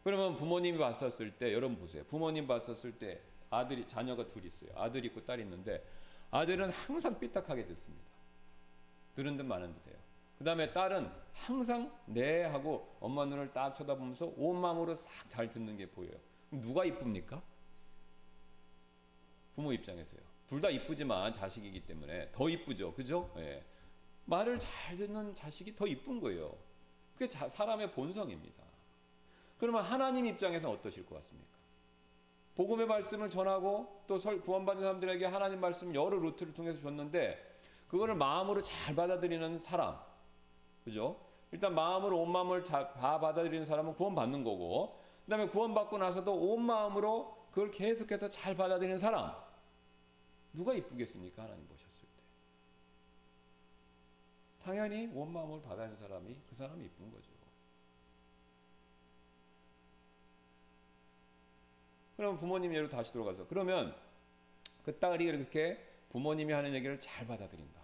[0.04, 2.04] 그러면 부모님이 봤었을 때 여러분 보세요.
[2.06, 4.72] 부모님 봤었을 때 아들이 자녀가 둘 있어요.
[4.76, 5.86] 아들 있고 딸 있는데
[6.32, 8.10] 아들은 항상 삐딱하게 듣습니다.
[9.16, 9.98] 들은 듯 마는 듯해요.
[10.38, 15.78] 그 다음에 딸은 항상 네 하고 엄마 눈을 딱 쳐다보면서 온 마음으로 싹 잘 듣는
[15.78, 16.18] 게 보여요.
[16.50, 17.42] 누가 이쁩니까?
[19.56, 20.20] 부모 입장에서요.
[20.48, 22.94] 둘 다 이쁘지만 자식이기 때문에 더 이쁘죠.
[22.94, 23.32] 그죠?
[23.38, 23.64] 예.
[24.26, 26.58] 말을 잘 듣는 자식이 더 이쁜 거예요.
[27.14, 28.64] 그게 자, 사람의 본성입니다.
[29.60, 31.52] 그러면 하나님 입장에서 어떠실 것 같습니까?
[32.62, 38.96] 복음의 말씀을 전하고 또 구원받은 사람들에게 하나님 말씀 여러 루트를 통해서 줬는데 그거를 마음으로 잘
[38.96, 40.00] 받아들이는 사람,
[40.84, 41.20] 그죠?
[41.52, 47.72] 일단 마음으로 온 마음을 다 받아들이는 사람은 구원받는 거고, 그다음에 구원받고 나서도 온 마음으로 그걸
[47.72, 49.34] 계속해서 잘 받아들이는 사람,
[50.54, 51.42] 누가 이쁘겠습니까?
[51.42, 52.24] 하나님 보셨을 때.
[54.64, 57.41] 당연히 온 마음을 받아들이는 사람이 그 사람이 이쁜 거죠.
[62.22, 63.96] 그러면 부모님 예로 다시 돌아가서 그러면
[64.86, 67.82] 그 딸이 이렇게 부모님이 하는 얘기를 잘 받아들인다.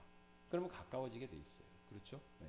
[0.52, 1.65] 그러면 가까워지게 돼 있어요.
[1.89, 2.21] 그렇죠?
[2.39, 2.47] 네.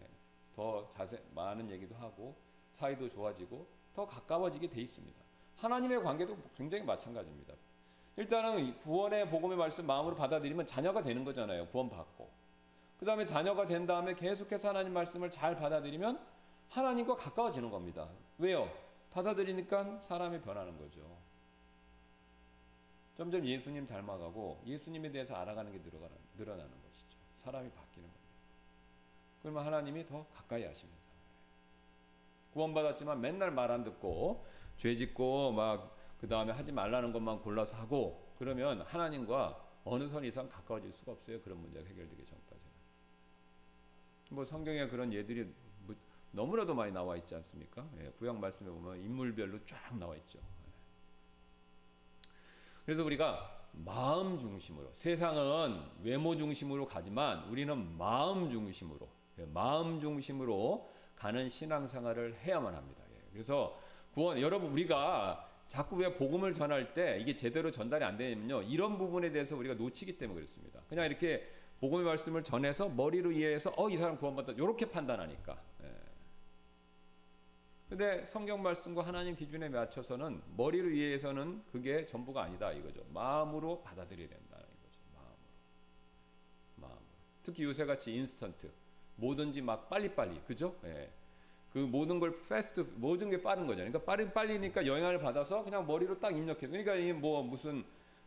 [0.55, 2.37] 더 자세 많은 얘기도 하고
[2.75, 5.19] 사이도 좋아지고 더 가까워지게 돼 있습니다.
[5.57, 7.55] 하나님의 관계도 굉장히 마찬가지입니다.
[8.19, 11.69] 일단은 구원의 복음의 말씀 마음으로 받아들이면 자녀가 되는 거잖아요.
[11.69, 12.29] 구원받고.
[12.99, 16.21] 그 다음에 자녀가 된 다음에 계속해서 하나님 말씀을 잘 받아들이면
[16.69, 18.11] 하나님과 가까워지는 겁니다.
[18.37, 18.71] 왜요?
[19.11, 21.28] 받아들이니까 사람이 변하는 거죠.
[23.19, 27.19] 점점 예수님 닮아가고 예수님에 대해서 알아가는 게 늘어가는, 늘어나는 것이죠.
[27.37, 28.29] 사람이 바뀌는 겁니다.
[29.43, 30.99] 그러면 하나님이 더 가까이 하십니다.
[32.55, 34.47] 구원받았지만 맨날 말 안 듣고
[34.79, 40.49] 죄 짓고 막 그 다음에 하지 말라는 것만 골라서 하고 그러면 하나님과 어느 선 이상
[40.49, 41.41] 가까워질 수가 없어요.
[41.41, 42.73] 그런 문제가 해결되기 전까지는.
[44.31, 45.45] 뭐 성경에 그런 예들이
[45.87, 45.95] 뭐
[46.33, 47.89] 너무나도 많이 나와 있지 않습니까?
[48.01, 50.41] 예, 구약 말씀에 보면 인물별로 쫙 나와 있죠.
[52.89, 59.07] 그래서 우리가 마음 중심으로 세상은 외모 중심으로 가지만 우리는 마음 중심으로
[59.41, 63.03] 예, 마음 중심으로 가는 신앙생활을 해야만 합니다.
[63.13, 63.79] 예, 그래서
[64.15, 69.33] 구원 여러분 우리가 자꾸 왜 복음을 전할 때 이게 제대로 전달이 안 되면요 이런 부분에
[69.33, 70.81] 대해서 우리가 놓치기 때문에 그렇습니다.
[70.89, 71.47] 그냥 이렇게
[71.81, 75.61] 복음의 말씀을 전해서 머리로 이해해서 어 이 사람 구원받다 이렇게 판단하니까.
[77.91, 77.97] 예.
[77.97, 83.05] 근데 성경 말씀과 하나님 기준에 맞춰서는 머리로 이해해서는 그게 전부가 아니다 이거죠.
[83.13, 85.01] 마음으로 받아들여야 된다는 거죠.
[85.15, 85.39] 마음으로.
[86.77, 86.97] 마음.
[87.43, 88.71] 특히 요새 같이 인스턴트
[89.17, 90.75] 뭐든지 막 빨리빨리 그죠?
[90.85, 91.11] 예.
[91.73, 93.91] 그 모든 걸 fast 모든 게 빠른 거잖아요.
[93.93, 96.67] 그러니까 빠른 빨리니까 영향을 받아서 그냥 머리로 딱 입력해.
[96.67, 97.85] 그러니까 이 뭐 무슨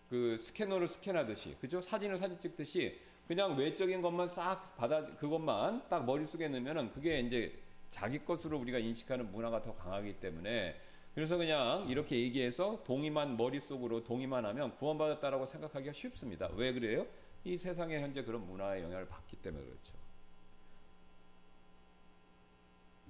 [0.10, 1.80] 그 스캐너를 스캔하듯이 그죠?
[1.82, 7.58] 사진을 사진 찍듯이 그냥 외적인 것만 싹 받아 그것만 딱 머릿속에 넣으면은 그게 이제
[7.92, 10.76] 자기 것으로 우리가 인식하는 문화가 더 강하기 때문에
[11.14, 16.50] 그래서 그냥 이렇게 얘기해서 동의만 머릿속으로 동의만 하면 구원받았다라고 생각하기가 쉽습니다.
[16.56, 17.06] 왜 그래요?
[17.44, 19.94] 이 세상에 현재 그런 문화의 영향을 받기 때문에 그렇죠.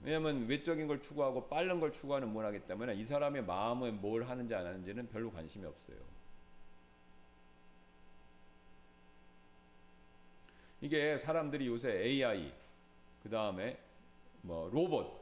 [0.04, 4.66] 왜냐하면 외적인 걸 추구하고 빠른 걸 추구하는 문화이기 때문에 이 사람의 마음에 뭘 하는지 안
[4.66, 5.98] 하는지는 별로 관심이 없어요.
[10.82, 12.52] 이게 사람들이 요새 AI
[13.22, 13.78] 그 다음에
[14.42, 15.22] 뭐 로봇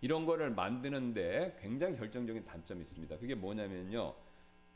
[0.00, 3.18] 이런 거를 만드는데 굉장히 결정적인 단점이 있습니다.
[3.18, 4.14] 그게 뭐냐면요.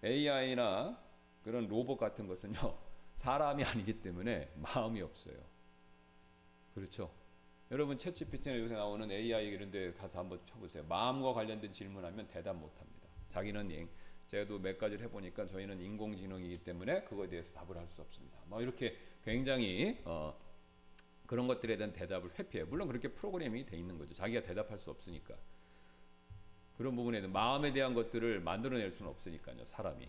[0.04, 0.98] AI나
[1.42, 2.54] 그런 로봇 같은 것은요.
[3.16, 5.36] 사람이 아니기 때문에 마음이 없어요.
[6.74, 7.10] 그렇죠.
[7.70, 10.84] 여러분 챗GPT나 요새 나오는 AI 이런 데 가서 한번 쳐보세요.
[10.88, 13.08] 마음과 관련된 질문하면 대답 못합니다.
[13.28, 13.70] 자기는
[14.28, 18.38] 제가도 몇 가지를 해보니까 저희는 인공지능이기 때문에 그거에 대해서 답을 할 수 없습니다.
[18.46, 20.34] 뭐 이렇게 굉장히 어,
[21.28, 22.66] 그런 것들에 대한 대답을 회피해요.
[22.66, 24.14] 물론 그렇게 프로그램이 돼 있는 거죠.
[24.14, 25.34] 자기가 대답할 수 없으니까.
[26.78, 29.66] 그런 부분에 대한 마음에 대한 것들을 만들어낼 수는 없으니까요.
[29.66, 30.08] 사람이.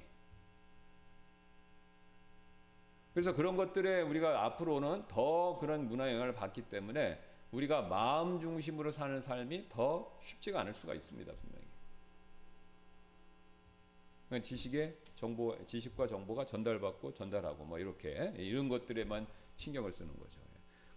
[3.14, 7.20] 그래서 그런 것들에 우리가 앞으로는 더 그런 문화 영향을 받기 때문에
[7.52, 11.34] 우리가 마음 중심으로 사는 삶이 더 쉽지가 않을 수가 있습니다.
[11.34, 11.66] 분명히.
[14.30, 19.28] 그러니까 지식의 정보, 지식과 정보가 전달받고 전달하고 뭐 이렇게 이런 것들에만
[19.58, 20.39] 신경을 쓰는 거죠.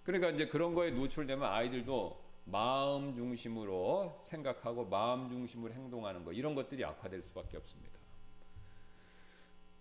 [0.05, 6.85] 그러니까 이제 그런 거에 노출되면 아이들도 마음 중심으로 생각하고 마음 중심으로 행동하는 거 이런 것들이
[6.85, 7.93] 악화될 수밖에 없습니다.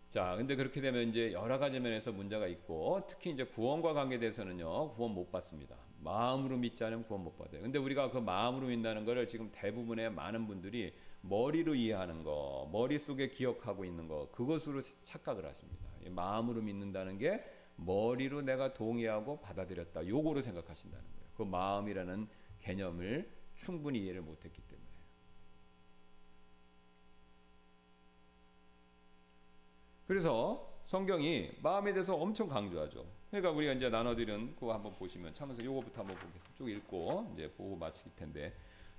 [0.10, 5.14] 자, 근데 그렇게 되면 이제 여러 가지 면에서 문제가 있고 특히 이제 구원과 관계돼서는요 구원
[5.14, 5.76] 못 받습니다.
[6.04, 7.62] 마음으로 믿지 않으면 구원 못 받아요.
[7.62, 13.86] 근데 우리가 그 마음으로 믿는다는 거를 지금 대부분의 많은 분들이 머리로 이해하는 거, 머릿속에 기억하고
[13.86, 15.86] 있는 거, 그것으로 착각을 하십니다.
[16.10, 17.44] 마음으로 믿는다는 게
[17.86, 20.08] 머리로 내가 동의하고 받아들였다.
[20.08, 21.30] 요거로 생각하신다는 거예요.
[21.36, 22.28] 그 마음이라는
[22.62, 24.88] 개념을 충분히 이해를 못했기 때문에.
[30.08, 33.06] 그래서 성경이 마음에 대해서 엄청 강조하죠.
[33.30, 36.54] 그러니까 우리가 이제 나눠드린 그거 한번 보시면 창세기 요거부터 한번 보겠습니다.
[36.56, 38.54] 쭉 읽고 이제 보고 마칠 텐데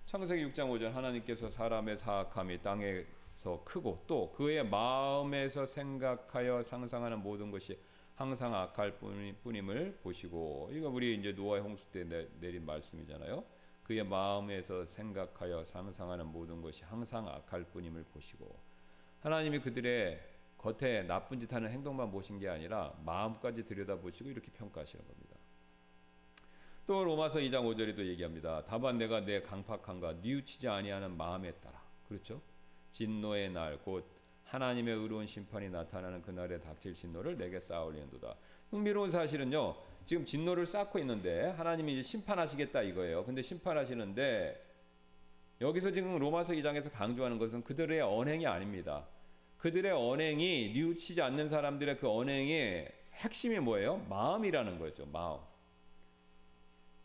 [0.07, 7.79] 창세기 6장 5절 하나님께서 사람의 사악함이 땅에서 크고 또 그의 마음에서 생각하여 상상하는 모든 것이
[8.15, 8.99] 항상 악할
[9.43, 12.05] 뿐임을 보시고 이거 우리 이제 노아의 홍수 때
[12.41, 13.45] 내린 말씀이잖아요.
[13.83, 18.59] 그의 마음에서 생각하여 상상하는 모든 것이 항상 악할 뿐임을 보시고
[19.21, 20.21] 하나님이 그들의
[20.59, 25.37] 겉에 나쁜 짓 하는 행동만 보신 게 아니라 마음까지 들여다보시고 이렇게 평가하시는 겁니다.
[26.87, 28.65] 또 로마서 2장 5절에도 얘기합니다.
[28.67, 32.41] 다만 내가 내 강팍함과 뉘우치지 아니하는 마음에 따라 그렇죠?
[32.93, 34.05] 진노의 날 곧
[34.53, 38.35] 하나님의 의로운 심판이 나타나는 그날에 닥칠 진노를 내게 쌓아올리는도다.
[38.71, 39.75] 흥미로운 사실은요.
[40.05, 43.25] 지금 진노를 쌓고 있는데 하나님이 이제 심판하시겠다 이거예요.
[43.25, 44.73] 근데 심판하시는데
[45.63, 49.07] 여기서 지금 로마서 2장에서 강조하는 것은 그들의 언행이 아닙니다.
[49.57, 54.05] 그들의 언행이 뉘우치지 않는 사람들의 그 언행의 핵심이 뭐예요?
[54.11, 55.07] 마음이라는 거죠.
[55.07, 55.39] 마음.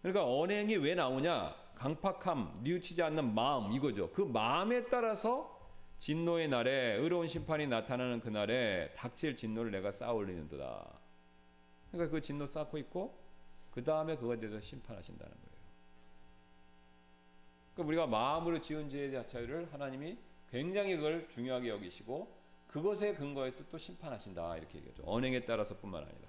[0.02, 1.56] 그러니까 언행이 왜 나오냐?
[1.76, 4.12] 강팍함, 뉘우치지 않는 마음 이거죠.
[4.12, 5.57] 그 마음에 따라서
[6.00, 11.00] 진노의 날에 의로운 심판이 나타나는 그 날에 닥칠 진노를 내가 쌓아 올리는도다.
[11.92, 13.18] 그러니까 그 진노 쌓고 있고
[13.72, 15.48] 그 다음에 그거에 대해서 심판하신다는 거예요.
[17.74, 20.18] 그러니까 우리가 마음으로 지은 죄의 자체를 하나님이
[20.52, 22.36] 굉장히 그걸 중요하게 여기시고
[22.68, 25.04] 그것에 근거해서 또 심판하신다 이렇게 얘기하죠.
[25.06, 26.28] 언행에 따라서뿐만 아니라.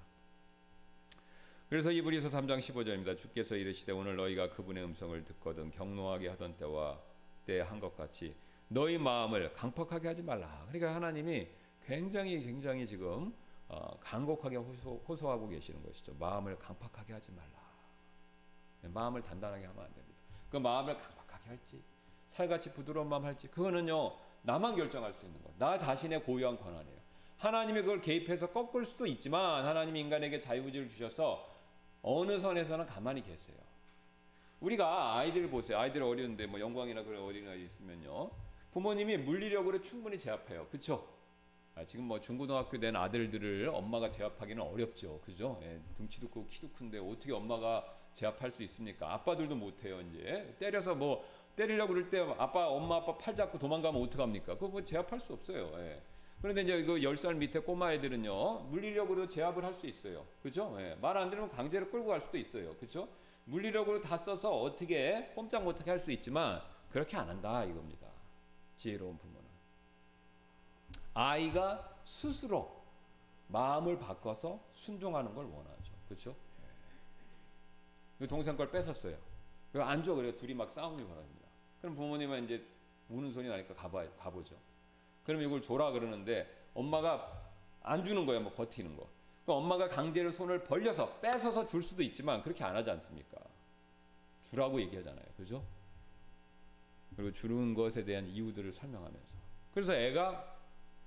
[1.69, 3.19] 그래서 이브리서 3장 15절입니다.
[3.19, 6.99] 주께서 이르시되 오늘 너희가 그분의 음성을 듣거든 경노하게 하던 때와
[7.45, 8.35] 때 한 것 같이
[8.69, 10.65] 너희 마음을 강팍하게 하지 말라.
[10.69, 11.49] 그러니까 하나님이
[11.87, 13.35] 굉장히 굉장히 지금
[13.69, 16.15] 어, 간곡하게 호소, 하고 계시는 것이죠.
[16.19, 17.59] 마음을 강팍하게 하지 말라.
[18.83, 20.19] 네, 마음을 단단하게 하면 안 됩니다.
[20.51, 21.83] 그 마음을 강팍하게 할지,
[22.29, 25.51] 살같이 부드러운 마음 할지, 그거는요 나만 결정할 수 있는 거.
[25.59, 26.99] 나 자신의 고유한 권한이에요.
[27.39, 31.55] 하나님이 그걸 개입해서 꺾을 수도 있지만 하나님이 인간에게 자유의지를 주셔서
[32.03, 33.57] 어느 선에서는 가만히 계세요.
[34.61, 35.79] 우리가 아이들 보세요.
[35.79, 38.31] 아이들 어리는데 뭐 영광이나 그런 어린아이 있으면요.
[38.79, 40.69] 부모님이 물리력으로 충분히 제압해요.
[40.69, 41.05] 그렇죠?
[41.75, 45.21] 아, 지금 뭐 중고등학교 된 아들들을 엄마가 제압하기는 어렵죠.
[45.25, 45.59] 그죠?
[45.65, 49.13] 예, 등치도 크고 키도 큰데 어떻게 엄마가 제압할 수 있습니까?
[49.15, 50.01] 아빠들도 못해요.
[50.03, 51.25] 이제 때려서 뭐
[51.57, 54.55] 때리려고 그럴 때 아빠 엄마 아빠 팔 잡고 도망가면 어떡합니까?
[54.55, 55.73] 그거 뭐 제압할 수 없어요.
[55.79, 56.01] 예.
[56.41, 58.61] 그런데 이제 이거 10살 밑에 꼬마 애들은요.
[58.71, 60.25] 물리력으로 제압을 할 수 있어요.
[60.41, 60.77] 그죠?
[60.79, 60.97] 예.
[61.01, 62.77] 말안 들으면 강제로 끌고 갈 수도 있어요.
[62.77, 63.09] 그죠?
[63.47, 68.07] 물리력으로 다 써서 어떻게 꼼짝 못하게 할 수 있지만 그렇게 안 한다 이겁니다.
[68.79, 69.49] 지혜로운 부모는
[71.13, 72.81] 아이가 스스로
[73.49, 75.93] 마음을 바꿔서 순종하는 걸 원하죠.
[76.07, 76.37] 그렇죠?
[78.29, 79.17] 동생 걸 뺏었어요.
[79.73, 80.15] 그거 안 줘.
[80.15, 80.37] 그래요.
[80.37, 81.49] 둘이 막 싸움이 벌어집니다.
[81.81, 82.65] 그럼 부모님은 이제
[83.09, 84.57] 우는 소리 나니까 가봐, 가보죠.
[85.25, 87.51] 그럼 이걸 줘라 그러는데 엄마가
[87.83, 88.43] 안 주는 거예요.
[88.43, 89.09] 뭐 버티는 거.
[89.45, 93.39] 그러니까 엄마가 강제로 손을 벌려서 뺏어서 줄 수도 있지만 그렇게 안 하지 않습니까?
[94.43, 95.25] 주라고 얘기하잖아요.
[95.37, 95.65] 그죠?
[97.19, 99.37] 그리고 주는 것에 대한 이유들을 설명하면서.
[99.75, 100.57] 그래서 애가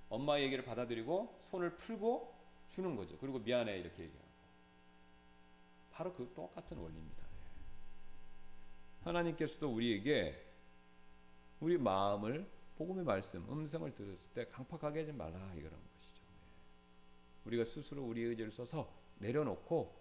[0.09, 2.35] 엄마 얘기를 받아들이고 손을 풀고
[2.69, 3.17] 주는 거죠.
[3.17, 4.27] 그리고 미안해 이렇게 얘기하고.
[5.93, 7.23] 바로 그 똑같은 원리입니다.
[9.05, 10.35] 하나님께서도 우리에게
[11.61, 12.45] 우리 마음을
[12.75, 16.23] 복음의 말씀, 음성을 들었을 때 강팍하게 하지 말라 이거는 것이죠.
[17.45, 19.95] 우리가 스스로 우리 의지를 써서 내려놓고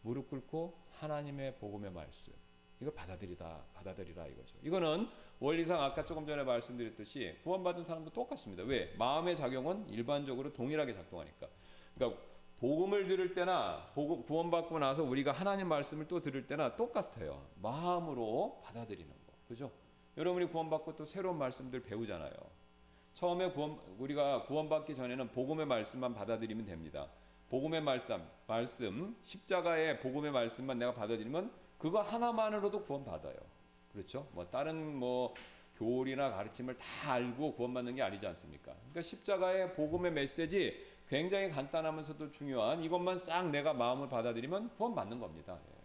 [0.00, 2.32] 무릎 꿇고 하나님의 복음의 말씀
[2.80, 4.56] 이걸 받아들이다 받아들이라 이거죠.
[4.62, 8.62] 이거는 원리상 아까 조금 전에 말씀드렸듯이 구원받은 사람도 똑같습니다.
[8.62, 8.94] 왜?
[8.98, 11.48] 마음의 작용은 일반적으로 동일하게 작동하니까.
[11.94, 12.20] 그러니까
[12.58, 17.46] 복음을 들을 때나 복음 구원받고 나서 우리가 하나님 말씀을 또 들을 때나 똑같아요.
[17.62, 19.32] 마음으로 받아들이는 거.
[19.48, 19.70] 그죠?
[20.16, 22.32] 여러분이 구원받고 또 새로운 말씀들 배우잖아요.
[23.14, 27.08] 처음에 구원, 우리가 구원받기 전에는 복음의 말씀만 받아들이면 됩니다.
[27.48, 33.34] 복음의 말씀, 말씀, 십자가의 복음의 말씀만 내가 받아들이면 그거 하나만으로도 구원받아요.
[33.92, 34.28] 그렇죠?
[34.32, 35.34] 뭐 다른 뭐
[35.76, 38.72] 교리나 가르침을 다 알고 구원받는 게 아니지 않습니까?
[38.74, 45.58] 그러니까 십자가의 복음의 메시지 굉장히 간단하면서도 중요한 이것만 싹 내가 마음을 받아들이면 구원받는 겁니다.
[45.68, 45.80] 예.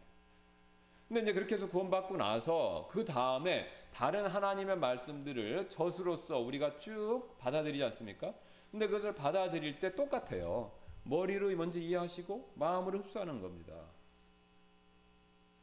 [1.08, 7.84] 근데 이제 그렇게 해서 구원받고 나서 그 다음에 다른 하나님의 말씀들을 젖으로서 우리가 쭉 받아들이지
[7.86, 8.34] 않습니까?
[8.70, 10.72] 근데 그것을 받아들일 때 똑같아요.
[11.04, 13.74] 머리로 먼저 이해하시고 마음으로 흡수하는 겁니다.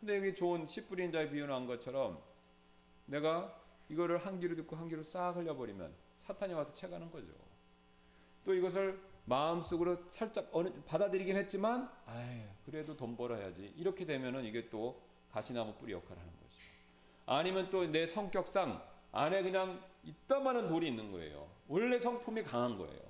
[0.02, 2.20] 근데 여기 좋은 씨 뿌린 자의 비유 나온 것처럼
[3.06, 3.56] 내가
[3.88, 7.28] 이거를 한 귀로 듣고 한 귀로 싹 흘려버리면 사탄이 와서 채가는 거죠.
[8.44, 10.50] 또 이것을 마음속으로 살짝
[10.86, 16.56] 받아들이긴 했지만 아유 그래도 돈 벌어야지 이렇게 되면은 이게 또 가시나무 뿌리 역할을 하는 거죠.
[17.26, 21.48] 아니면 또 내 성격상 안에 그냥 이따만한 돌이 있는 거예요.
[21.68, 23.00] 원래 성품이 강한 거예요.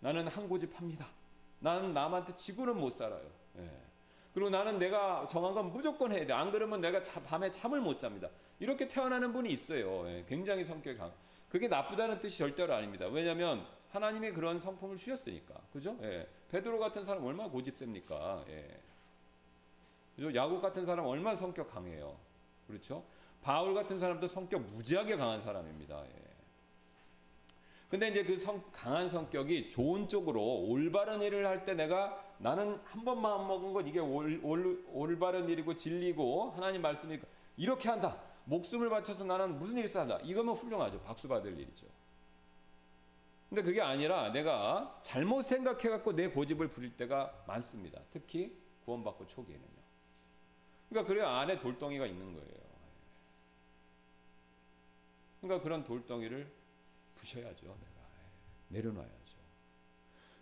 [0.00, 1.08] 나는 한 고집 합니다.
[1.58, 3.30] 나는 남한테 지고는 못 살아요.
[3.56, 3.89] 예.
[4.34, 6.32] 그리고 나는 내가 정한 건 무조건 해야 돼.
[6.32, 8.28] 안 그러면 내가 자, 밤에 잠을 못 잡니다.
[8.60, 10.08] 이렇게 태어나는 분이 있어요.
[10.08, 10.24] 예.
[10.28, 11.10] 굉장히 성격이 강.
[11.48, 13.06] 그게 나쁘다는 뜻이 절대로 아닙니다.
[13.06, 15.54] 왜냐하면 하나님이 그런 성품을 주셨으니까.
[15.72, 15.96] 그죠?
[16.02, 16.28] 예.
[16.50, 18.44] 베드로 같은 사람 얼마나 고집셉니까?
[18.48, 18.80] 예.
[20.34, 22.16] 야곱 같은 사람 얼마나 성격 강해요.
[22.68, 23.02] 그렇죠?
[23.42, 26.04] 바울 같은 사람도 성격 무지하게 강한 사람입니다.
[26.04, 26.30] 예.
[27.88, 33.04] 근데 이제 그 성, 강한 성격이 좋은 쪽으로 올바른 일을 할 때 내가 나는 한
[33.04, 37.18] 번 마음 먹은 것 이게 올, 올, 올바른 일이고 진리고 하나님 말씀이
[37.56, 38.20] 이렇게 한다.
[38.44, 40.18] 목숨을 바쳐서 나는 무슨 일을 한다.
[40.22, 41.00] 이거면 훌륭하죠.
[41.02, 41.86] 박수 받을 일이죠.
[43.48, 48.00] 근데 그게 아니라 내가 잘못 생각해 갖고 내 고집을 부릴 때가 많습니다.
[48.10, 49.68] 특히 구원받고 초기에는요.
[50.88, 52.60] 그러니까 그래야 안에 돌덩이가 있는 거예요.
[55.40, 56.50] 그러니까 그런 돌덩이를
[57.16, 57.66] 부셔야죠.
[57.66, 58.06] 내가
[58.68, 59.36] 내려놔야죠.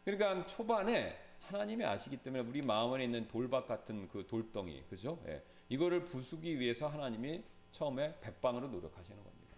[0.05, 5.19] 그러니까 초반에 하나님이 아시기 때문에 우리 마음 안에 있는 돌박 같은 그 돌덩이, 그죠?
[5.27, 5.43] 예.
[5.69, 9.57] 이거를 부수기 위해서 하나님이 처음에 백방으로 노력하시는 겁니다.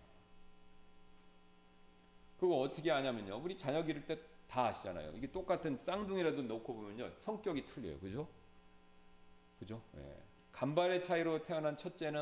[2.38, 3.40] 그거 어떻게 하냐면요.
[3.42, 5.12] 우리 자녀 기를 때 다 아시잖아요.
[5.16, 7.10] 이게 똑같은 쌍둥이라도 놓고 보면요.
[7.18, 7.98] 성격이 틀려요.
[8.00, 8.28] 그죠?
[9.60, 9.80] 그죠?
[9.96, 10.16] 예.
[10.52, 12.20] 간발의 차이로 태어난 첫째는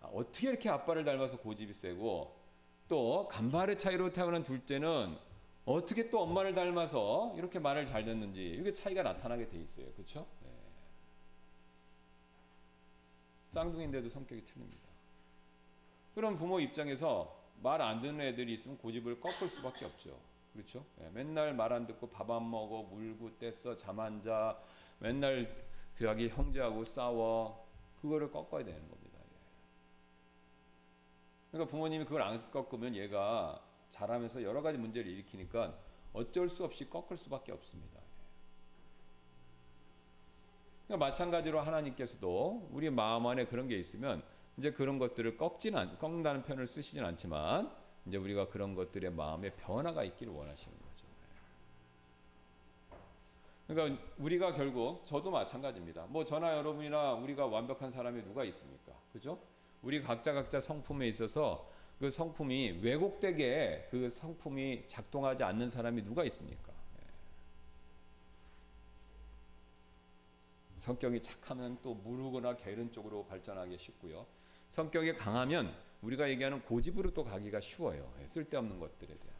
[0.00, 2.34] 어떻게 이렇게 아빠를 닮아서 고집이 세고
[2.88, 5.18] 또 간발의 차이로 태어난 둘째는
[5.66, 9.90] 어떻게 또 엄마를 닮아서 이렇게 말을 잘 듣는지 이게 차이가 나타나게 돼 있어요.
[9.94, 10.26] 그렇죠?
[10.42, 10.50] 네.
[13.50, 14.88] 쌍둥이인데도 성격이 틀립니다.
[16.14, 20.18] 그럼 부모 입장에서 말 안 듣는 애들이 있으면 고집을 꺾을 수밖에 없죠.
[20.52, 20.84] 그렇죠?
[20.96, 21.08] 네.
[21.12, 24.58] 맨날 말 안 듣고 밥 안 먹어, 물고 뗐어, 잠 안 자,
[24.98, 25.52] 맨날
[25.96, 27.64] 그 자기 형제하고 싸워.
[28.02, 29.18] 그거를 꺾어야 되는 겁니다.
[31.50, 33.62] 그러니까 부모님이 그걸 안 꺾으면 얘가
[33.94, 35.78] 자라면서 여러 가지 문제를 일으키니까
[36.12, 38.00] 어쩔 수 없이 꺾을 수밖에 없습니다.
[40.86, 44.22] 그러니까 마찬가지로 하나님께서도 우리 마음 안에 그런 게 있으면
[44.56, 47.72] 이제 그런 것들을 꺾지는 않, 꺾는다는 표현을 쓰시진 않지만
[48.06, 51.06] 이제 우리가 그런 것들의 마음에 변화가 있기를 원하시는 거죠.
[53.66, 56.06] 그러니까 우리가 결국 저도 마찬가지입니다.
[56.08, 58.92] 뭐 저나 여러분이나 우리가 완벽한 사람이 누가 있습니까?
[59.12, 59.38] 그죠?
[59.82, 61.72] 우리 각자 각자 성품에 있어서
[62.04, 66.70] 그 성품이 왜곡되게 그 성품이 작동하지 않는 사람이 누가 있습니까?
[66.98, 67.04] 예.
[70.76, 74.26] 성격이 착하면 또 무르거나 게으른 쪽으로 발전하기 쉽고요.
[74.68, 78.12] 성격이 강하면 우리가 얘기하는 고집으로 또 가기가 쉬워요.
[78.20, 79.38] 예, 쓸데없는 것들에 대한.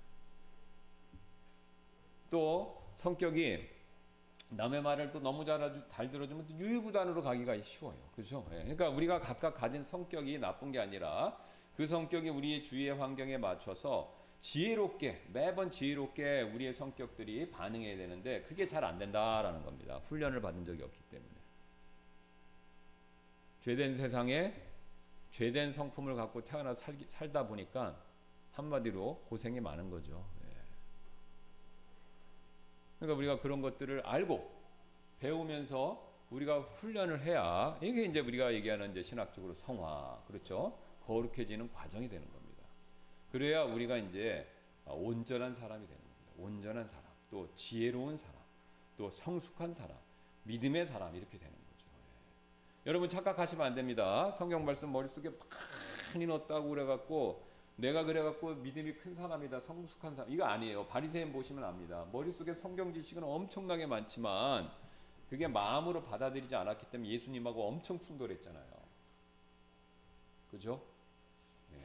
[2.31, 3.69] 또 성격이
[4.49, 7.99] 남의 말을 또 너무 잘, 잘 들어주면 또 유유부단으로 가기가 쉬워요.
[8.17, 8.49] 그죠?
[8.53, 11.44] 예, 그러니까 우리가 각각 가진 성격이 나쁜 게 아니라
[11.77, 18.85] 그 성격이 우리의 주위의 환경에 맞춰서 지혜롭게 매번 지혜롭게 우리의 성격들이 반응해야 되는데 그게 잘
[18.85, 20.01] 안 된다라는 겁니다.
[20.05, 21.31] 훈련을 받은 적이 없기 때문에.
[23.63, 24.55] 죄된 세상에
[25.31, 27.99] 죄된 성품을 갖고 태어나 살기, 살다 보니까
[28.53, 30.25] 한마디로 고생이 많은 거죠.
[30.45, 30.55] 예.
[33.01, 34.53] 그러니까 우리가 그런 것들을 알고
[35.19, 42.31] 배우면서 우리가 훈련을 해야 이게 이제 우리가 얘기하는 이제 신학적으로 성화 그렇죠 거룩해지는 과정이 되는
[42.31, 42.65] 겁니다.
[43.31, 44.47] 그래야 우리가 이제
[44.87, 46.33] 온전한 사람이 되는 겁니다.
[46.39, 48.37] 온전한 사람, 또 지혜로운 사람,
[48.97, 49.97] 또 성숙한 사람,
[50.45, 51.87] 믿음의 사람 이렇게 되는 거죠.
[51.89, 52.89] 예.
[52.89, 54.31] 여러분 착각하시면 안 됩니다.
[54.33, 55.31] 성경 말씀 머릿속에
[56.13, 57.45] 많이 넣었다고 그래갖고
[57.77, 60.87] 내가 그래갖고 믿음이 큰 사람이다, 성숙한 사람 이거 아니에요.
[60.87, 62.07] 바리새인 보시면 압니다.
[62.13, 64.71] 머릿속에 성경 지식은 엄청나게 많지만
[65.29, 68.65] 그게 마음으로 받아들이지 않았기 때문에 예수님하고 엄청 충돌했잖아요.
[70.51, 70.81] 그죠?
[71.73, 71.81] 네.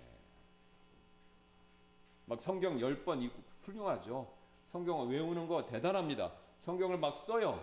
[2.29, 4.31] 막 성경 10번 읽고 훌륭하죠.
[4.67, 6.31] 성경을 외우는 거 대단합니다.
[6.59, 7.59] 성경을 막 써요.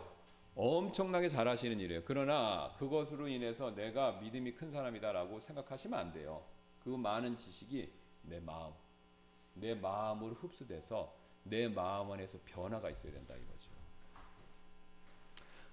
[0.57, 2.03] 엄청나게 잘하시는 일이에요.
[2.05, 6.43] 그러나 그것으로 인해서 내가 믿음이 큰 사람이다라고 생각하시면 안 돼요.
[6.83, 8.73] 그 많은 지식이 내 마음,
[9.55, 13.71] 내 마음으로 흡수돼서 내 마음 안에서 변화가 있어야 된다 이거죠.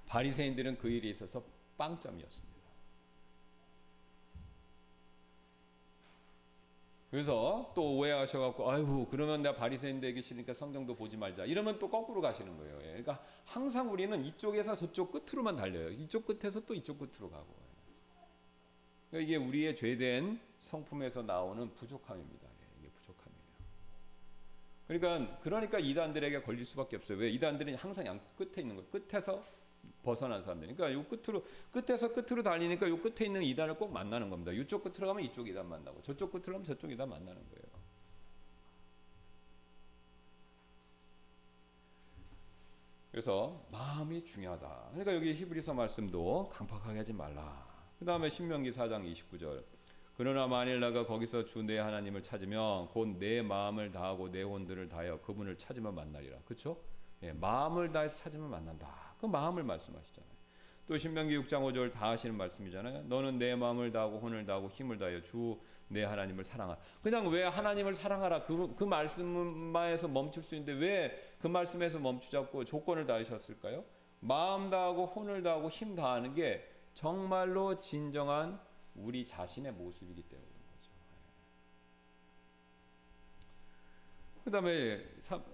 [0.06, 1.44] 바리새인들은 그 일에 있어서
[1.80, 2.53] 빵점이었습니다.
[7.14, 12.22] 그래서 또 오해하셔갖고 아이고 그러면 내가 바리새인 되기 싫으니까 성경도 보지 말자 이러면 또 거꾸로
[12.22, 12.80] 가시는 거예요.
[12.82, 12.88] 예.
[12.88, 15.92] 그러니까 항상 우리는 이쪽에서 저쪽 끝으로만 달려요.
[15.92, 17.54] 이쪽 끝에서 또 이쪽 끝으로 가고
[19.12, 22.48] 그러니까 이게 우리의 죄된 성품에서 나오는 부족함입니다.
[22.48, 22.80] 예.
[22.80, 23.44] 이게 부족함이에요.
[24.88, 27.20] 그러니까 그러니까 이단들에게 걸릴 수밖에 없어요.
[27.20, 28.90] 왜 이단들은 항상 양 끝에 있는 거예요.
[28.90, 29.46] 끝에서
[30.04, 30.76] 벗어난 사람들.
[30.76, 34.52] 그러니까 요 끝으로 끝에서 끝으로 달리니까 요 끝에 있는 이단을 꼭 만나는 겁니다.
[34.52, 37.64] 이쪽 끝으로 가면 이쪽 이단 만나고 저쪽 끝으로 가면 저쪽 이단 만나는 거예요.
[43.12, 44.90] 그래서 마음이 중요하다.
[44.92, 47.64] 그러니까 여기 히브리서 말씀도 강팍하게 하지 말라.
[48.00, 49.64] 그 다음에 신명기 4장 29절.
[50.18, 55.22] 그러나 만일 내가 거기서 주 내 하나님을 찾으면 곧 내 마음을 다하고 내 혼들을 다하여
[55.22, 56.40] 그분을 찾으면 만나리라.
[56.46, 56.78] 그렇죠?
[57.24, 59.16] 예, 마음을 다해서 찾으면 만난다.
[59.20, 60.34] 그 마음을 말씀하시잖아요.
[60.88, 63.04] 또 신명기 6장 5절 다 하시는 말씀이잖아요.
[63.04, 66.80] 너는 내 마음을 다하고 혼을 다하고 힘을 다하여 주 내 하나님을 사랑하라.
[67.02, 73.06] 그냥 왜 하나님을 사랑하라 그, 그 말씀만에서 멈출 수 있는데 왜 그 말씀에서 멈추자고 조건을
[73.06, 73.84] 다하셨을까요?
[74.22, 78.62] 마음 다하고 혼을 다하고 힘 다하는 게 정말로 진정한
[78.96, 80.92] 우리 자신의 모습이기 때문인 거죠.
[84.46, 85.06] 그 다음에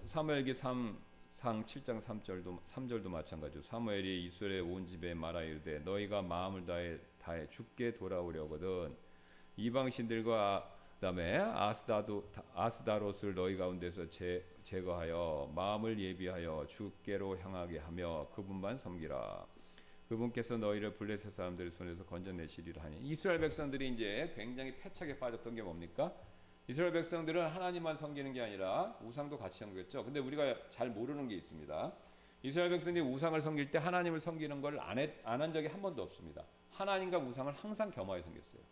[0.04, 0.96] 사무엘기 3
[1.30, 7.48] 상 7장 3절도 3절도 마찬가지로 사무엘이 이스라엘 온 집에 말하 이르되 너희가 마음을 다해 다해
[7.48, 8.96] 죽게 돌아오려거든
[9.56, 18.76] 이방 신들과 그다음에 아스다도 아스다롯을 너희 가운데서 제, 제거하여 마음을 예비하여 주께로 향하게 하며 그분만
[18.76, 19.46] 섬기라.
[20.10, 26.12] 그분께서 너희를 블레셋 사람들의 손에서 건져내시리라 하니 이스라엘 백성들이 이제 굉장히 패착에 빠졌던 게 뭡니까?
[26.70, 30.04] 이스라엘 백성들은 하나님만 섬기는 게 아니라 우상도 같이 섬겼죠.
[30.04, 31.92] 근데 우리가 잘 모르는 게 있습니다.
[32.44, 36.44] 이스라엘 백성들이 우상을 섬길 때 하나님을 섬기는 걸 안 한 적이 한 번도 없습니다.
[36.70, 38.62] 하나님과 우상을 항상 겸하여 섬겼어요.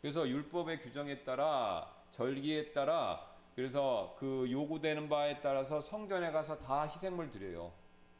[0.00, 7.28] 그래서 율법의 규정에 따라 절기에 따라 그래서 그 요구되는 바에 따라서 성전에 가서 다 희생물
[7.28, 7.72] 드려요.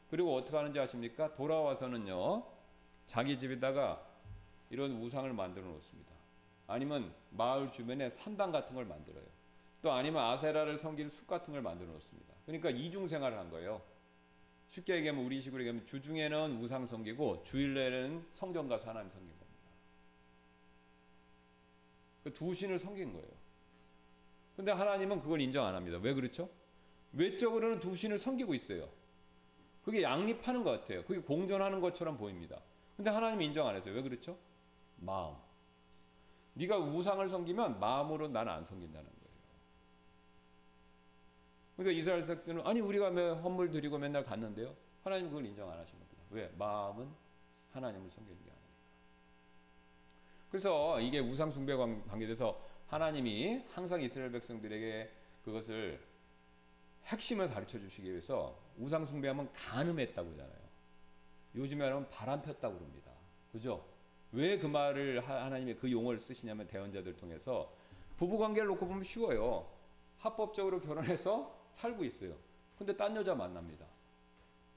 [0.09, 1.33] 그리고 어떻게 하는지 아십니까?
[1.35, 2.43] 돌아와서는요.
[3.05, 4.05] 자기 집에다가
[4.69, 6.18] 이런 우상을 만들어 놓습니다.
[6.69, 9.25] 아니면 마을 주변에 산당 같은 걸 만들어요.
[9.81, 12.33] 또 아니면 아세라를 섬기는 숲 같은 걸 만들어 놓습니다.
[12.45, 13.81] 그러니까 이중 생활을 한 거예요.
[14.69, 19.49] 쉽게 얘기하면 우리 식으로 얘기하면 주중에는 우상 섬기고 주일에는 성전 가서 하나님 섬긴 겁니다.
[22.23, 23.27] 그 두 신을 섬긴 거예요.
[24.55, 25.97] 근데 하나님은 그걸 인정 안 합니다.
[26.01, 26.49] 왜 그렇죠?
[27.13, 28.89] 외적으로는 두 신을 섬기고 있어요.
[29.83, 31.03] 그게 양립하는 것 같아요.
[31.05, 32.61] 그게 공존하는 것처럼 보입니다.
[32.95, 33.95] 근데 하나님 인정 안 했어요.
[33.95, 34.37] 왜 그렇죠?
[34.97, 35.35] 마음.
[36.59, 39.19] 네가 우상을 섬기면 마음으로 나는 안 섬긴다는 거예요.
[41.77, 44.75] 그러니까 이스라엘 백성들은 아니 우리가 왜 헌물 드리고 맨날 갔는데요.
[45.03, 46.23] 하나님 그걸 인정 안 하신 겁니다.
[46.31, 46.51] 왜?
[46.57, 47.09] 마음은
[47.71, 48.69] 하나님을 섬기는 게 아니니까.
[50.51, 55.11] 그래서 이게 우상 숭배 관계돼서 하나님이 항상 이스라엘 백성들에게
[55.45, 56.01] 그것을
[57.05, 60.59] 핵심을 가르쳐 주시기 위해서 우상 숭배하면 간음했다고 하잖아요.
[61.55, 63.11] 요즘에 하면 바람 폈다고 그럽니다.
[63.51, 63.85] 그죠?
[64.31, 67.71] 왜 그 말을 하나님의 그 용어를 쓰시냐면 대언자들 통해서
[68.17, 69.67] 부부 관계를 놓고 보면 쉬워요.
[70.17, 72.35] 합법적으로 결혼해서 살고 있어요.
[72.77, 73.85] 근데 딴 여자 만납니다.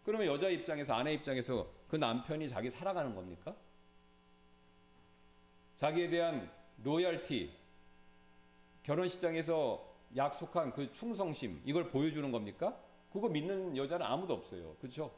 [0.05, 3.55] 그러면 여자 입장에서 아내 입장에서 그 남편이 자기 살아가는 겁니까?
[5.77, 6.51] 자기에 대한
[6.83, 7.53] 로열티
[8.85, 12.77] 결혼식장에서 약속한 그 충성심 이걸 보여주는 겁니까?
[13.13, 14.75] 그거 믿는 여자는 아무도 없어요.
[14.81, 15.13] 그렇죠?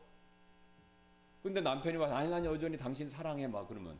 [1.42, 3.98] 근데 남편이 와서 아니 난 여전히 당신 사랑해 막 그러면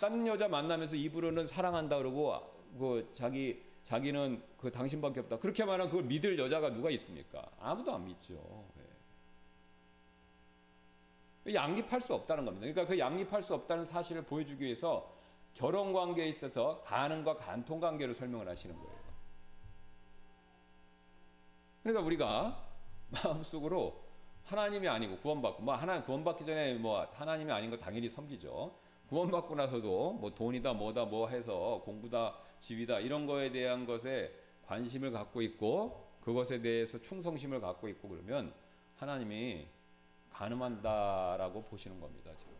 [0.00, 2.34] 딴 여자 만나면서 입으로는 사랑한다 그러고
[2.78, 7.50] 그 자기 자기는 그 당신밖에 없다 그렇게 말하면 그걸 믿을 여자가 누가 있습니까?
[7.58, 8.34] 아무도 안 믿죠.
[8.74, 8.82] 네.
[11.54, 12.66] 양립할 수 없다는 겁니다.
[12.66, 15.16] 그러니까 그 양립할 수 없다는 사실을 보여주기 위해서
[15.54, 18.98] 결혼 관계에 있어서 가능과 간통 관계로 설명을 하시는 거예요.
[21.82, 22.68] 그러니까 우리가
[23.24, 24.06] 마음속으로
[24.44, 28.74] 하나님이 아니고 구원받고 뭐 하나님 구원받기 전에 뭐 하나님이 아닌 거 당연히 섬기죠.
[29.08, 34.32] 구원받고 나서도 뭐 돈이다 뭐다 뭐 해서 공부다 지위다 이런 거에 대한 것에
[34.66, 38.52] 관심을 갖고 있고 그것에 대해서 충성심을 갖고 있고 그러면
[38.96, 39.66] 하나님이
[40.32, 42.30] 가늠한다라고 보시는 겁니다.
[42.36, 42.52] 지금.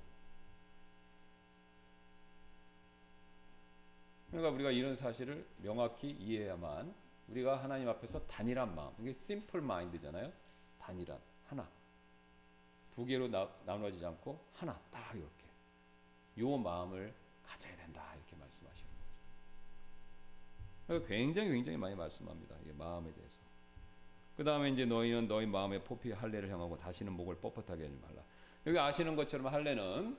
[4.30, 6.94] 그러니까 우리가 이런 사실을 명확히 이해해야만
[7.28, 10.32] 우리가 하나님 앞에서 단일한 마음, 이게 simple mind잖아요.
[10.78, 11.68] 단일한 하나.
[12.90, 15.37] 두 개로 나, 나눠지지 않고 하나 딱 이렇게.
[16.38, 17.12] 요 마음을
[17.42, 18.88] 가져야 된다 이렇게 말씀하시는
[20.86, 21.06] 거죠.
[21.06, 22.54] 굉장히 굉장히 많이 말씀합니다.
[22.64, 23.38] 이게 마음에 대해서.
[24.36, 28.22] 그 다음에 이제 너희는 너희 마음에 포피 할례를 향하고 다시는 목을 뻣뻣하게 하지 말라.
[28.66, 30.16] 여기 아시는 것처럼 할례는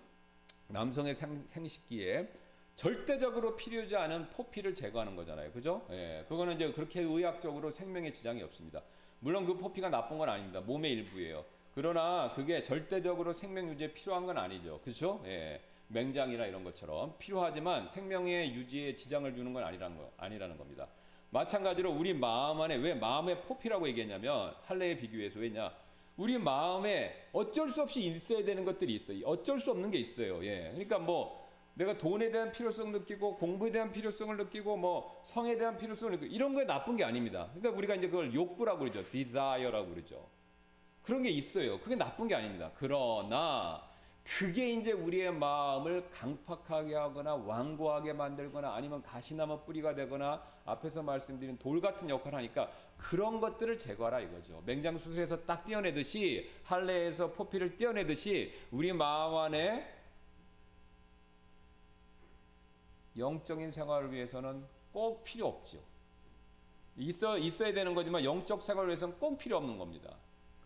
[0.67, 2.30] 남성의 생, 생식기에
[2.76, 5.51] 절대적으로 필요하지 않은 포피를 제거하는 거잖아요.
[5.51, 5.86] 그죠?
[5.89, 6.26] 예.
[6.30, 8.82] 그거는 이제 그렇게 의학적으로 생명에 지장이 없습니다.
[9.20, 10.61] 물론 그 포피가 나쁜 건 아닙니다.
[10.61, 11.43] 몸의 일부예요.
[11.76, 14.80] 그러나 그게 절대적으로 생명 유지에 필요한 건 아니죠.
[14.84, 15.22] 그죠?
[15.26, 15.61] 예.
[15.90, 20.88] 맹장이나 이런 것처럼 필요하지만 생명의 유지에 지장을 주는 건 아니라는 거 아니라는 겁니다.
[21.32, 25.72] 마찬가지로 우리 마음 안에 왜 마음의 포피라고 얘기했냐면 할례에 비교해서 왜냐?
[26.18, 29.26] 우리 마음에 어쩔 수 없이 있어야 되는 것들이 있어요.
[29.26, 30.44] 어쩔 수 없는 게 있어요.
[30.44, 30.70] 예.
[30.72, 36.12] 그러니까 뭐 내가 돈에 대한 필요성 느끼고 공부에 대한 필요성을 느끼고 뭐 성에 대한 필요성을
[36.12, 37.48] 느끼고 이런 거에 나쁜 게 아닙니다.
[37.54, 39.04] 그러니까 우리가 이제 그걸 욕구라고 그러죠.
[39.10, 40.28] desire라고 그러죠.
[41.04, 41.80] 그런 게 있어요.
[41.80, 42.72] 그게 나쁜 게 아닙니다.
[42.76, 43.89] 그러나
[44.38, 51.82] 그게 이제 우리의 마음을 강팍하게 하거나 완고하게 만들거나 아니면 가시나무 뿌리가 되거나 앞에서 말씀드린 돌
[51.82, 54.62] 같은 역할을 하니까 그런 것들을 제거하라 이거죠.
[54.68, 59.96] 맹장 수술에서 딱 떼어내듯이 할례에서 포피를 떼어내듯이 우리 마음 안에
[63.18, 64.64] 영적인 생활을 위해서는
[64.94, 65.80] 꼭 필요 없죠.
[66.98, 70.16] 있어 있어야 되는 거지만 영적 생활을 위해서는 꼭 필요 없는 겁니다.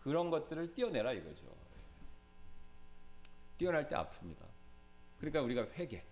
[0.02, 1.63] 그런 것들을 떼어내라 이거죠.
[3.58, 4.44] 떼어날 때 아픕니다.
[5.18, 6.04] 그러니까 우리가 회개.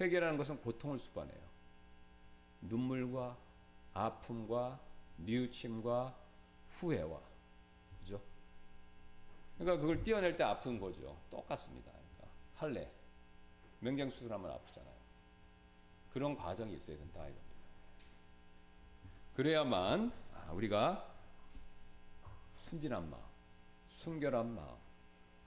[0.00, 1.40] 회개라는 것은 고통을 수반해요.
[2.62, 3.36] 눈물과
[3.94, 4.80] 아픔과
[5.18, 6.16] 뉘우침과
[6.70, 7.20] 후회와
[8.00, 8.20] 그죠?
[9.58, 11.18] 그러니까 그걸 떼어낼 때 아픈 거죠.
[11.30, 11.90] 똑같습니다.
[11.90, 12.90] 그러니까 할래
[13.80, 14.94] 명경 수술하면 아프잖아요.
[16.12, 17.50] 그런 과정이 있어야 된다 이겁니다.
[19.36, 21.08] 그래야만 아, 우리가
[22.58, 23.22] 순진한 마음,
[23.90, 24.76] 순결한 마음,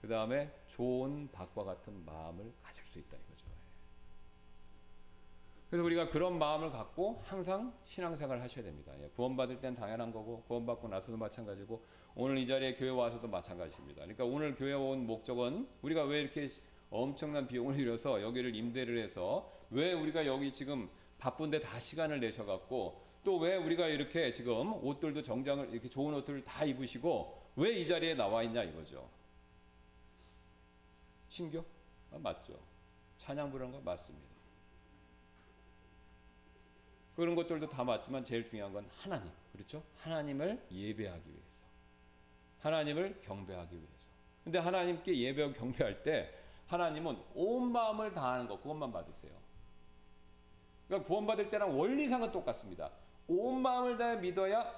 [0.04, 3.46] 그 다음에 좋은 밭과 같은 마음을 가질 수 있다 이거죠.
[5.70, 8.92] 그래서 우리가 그런 마음을 갖고 항상 신앙생활을 하셔야 됩니다.
[9.00, 11.82] 예, 구원받을 땐 당연한 거고 구원받고 나서도 마찬가지고
[12.16, 14.02] 오늘 이 자리에 교회 와서도 마찬가지입니다.
[14.02, 16.50] 그러니까 오늘 교회 온 목적은 우리가 왜 이렇게
[16.90, 23.38] 엄청난 비용을 들여서 여기를 임대를 해서 왜 우리가 여기 지금 바쁜데 다 시간을 내셔갖고 또
[23.38, 28.42] 왜 우리가 이렇게 지금 옷들도 정장을 이렇게 좋은 옷들을 다 입으시고 왜 이 자리에 나와
[28.42, 29.08] 있냐 이거죠.
[31.34, 31.64] 신교?
[32.12, 32.56] 아, 맞죠.
[33.16, 34.24] 찬양 부르는 거 맞습니다.
[37.16, 39.32] 그런 것들도 다 맞지만 제일 중요한 건 하나님.
[39.52, 39.82] 그렇죠?
[39.98, 41.64] 하나님을 예배하기 위해서.
[42.60, 44.10] 하나님을 경배하기 위해서.
[44.44, 46.32] 근데 하나님께 예배하고 경배할 때
[46.68, 49.32] 하나님은 온 마음을 다하는 것 그것만 받으세요.
[50.86, 52.92] 그러니까 구원받을 때랑 원리상은 똑같습니다.
[53.26, 54.72] 온 마음을 다해 믿어야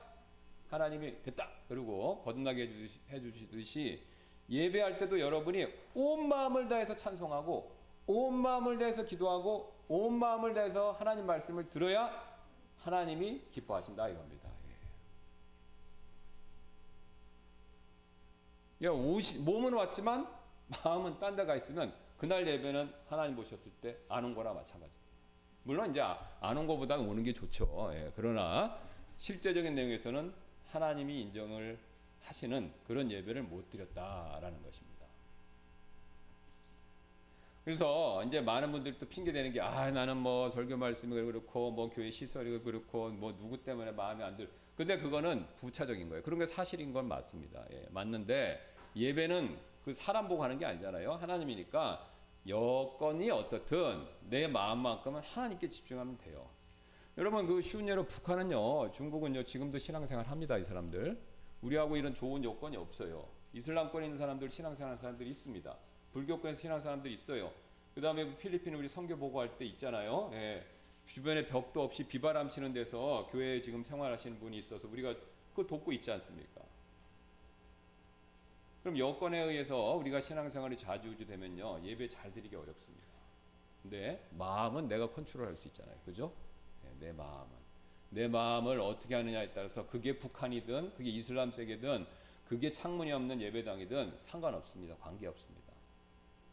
[0.70, 4.06] 하나님이 됐다 그리고 거듭나게 해주시- 해주시듯이
[4.48, 7.74] 예배할 때도 여러분이 온 마음을 다해서 찬송하고
[8.06, 12.10] 온 마음을 다해서 기도하고 온 마음을 다해서 하나님 말씀을 들어야
[12.78, 14.48] 하나님이 기뻐하신다 이겁니다.
[18.82, 18.86] 예.
[18.86, 20.28] 야, 옷이, 몸은 왔지만
[20.84, 25.06] 마음은 딴 데가 있으면 그날 예배는 하나님 보셨을 때 안 온 거나 마찬가지입니다.
[25.64, 27.90] 물론 이제 안 온 거보다 오는 게 좋죠.
[27.92, 28.78] 예, 그러나
[29.18, 30.32] 실제적인 내용에서는
[30.70, 31.78] 하나님이 인정을
[32.26, 35.06] 하시는 그런 예배를 못 드렸다라는 것입니다.
[37.64, 41.90] 그래서 이제 많은 분들이 또 핑계 대는 게 아 나는 뭐 설교 말씀이 그렇고 뭐
[41.90, 44.48] 교회 시설이 그렇고 뭐 누구 때문에 마음에 안 들.
[44.76, 46.22] 근데 그거는 부차적인 거예요.
[46.22, 47.64] 그런 게 사실인 건 맞습니다.
[47.72, 48.60] 예, 맞는데
[48.94, 51.12] 예배는 그 사람 보고 하는 게 아니잖아요.
[51.14, 52.08] 하나님이니까
[52.46, 56.48] 여건이 어떻든 내 마음만큼은 하나님께 집중하면 돼요.
[57.18, 61.18] 여러분 그 쉬운 예로 북한은요, 중국은요 지금도 신앙생활 합니다 이 사람들.
[61.62, 63.28] 우리하고 이런 좋은 여건이 없어요.
[63.52, 65.76] 이슬람권에 있는 사람들 신앙생활 하는 사람들이 있습니다.
[66.12, 67.52] 불교권에서 신앙 사람들이 있어요.
[67.94, 70.30] 그 다음에 필리핀 우리 선교 보고할 때 있잖아요.
[70.34, 70.64] 예.
[71.06, 75.14] 주변에 벽도 없이 비바람 치는 데서 교회에 지금 생활하시는 분이 있어서 우리가
[75.50, 76.62] 그거 돕고 있지 않습니까?
[78.82, 83.06] 그럼 여건에 의해서 우리가 신앙생활이 좌지우지되면요 예배 잘 드리기 어렵습니다.
[83.82, 86.32] 근데 마음은 내가 컨트롤할 수 있잖아요, 그죠?
[86.82, 87.65] 네, 내 마음은
[88.10, 92.06] 내 마음을 어떻게 하느냐에 따라서 그게 북한이든 그게 이슬람 세계든
[92.48, 94.94] 그게 창문이 없는 예배당이든 상관없습니다.
[94.96, 95.72] 관계 없습니다.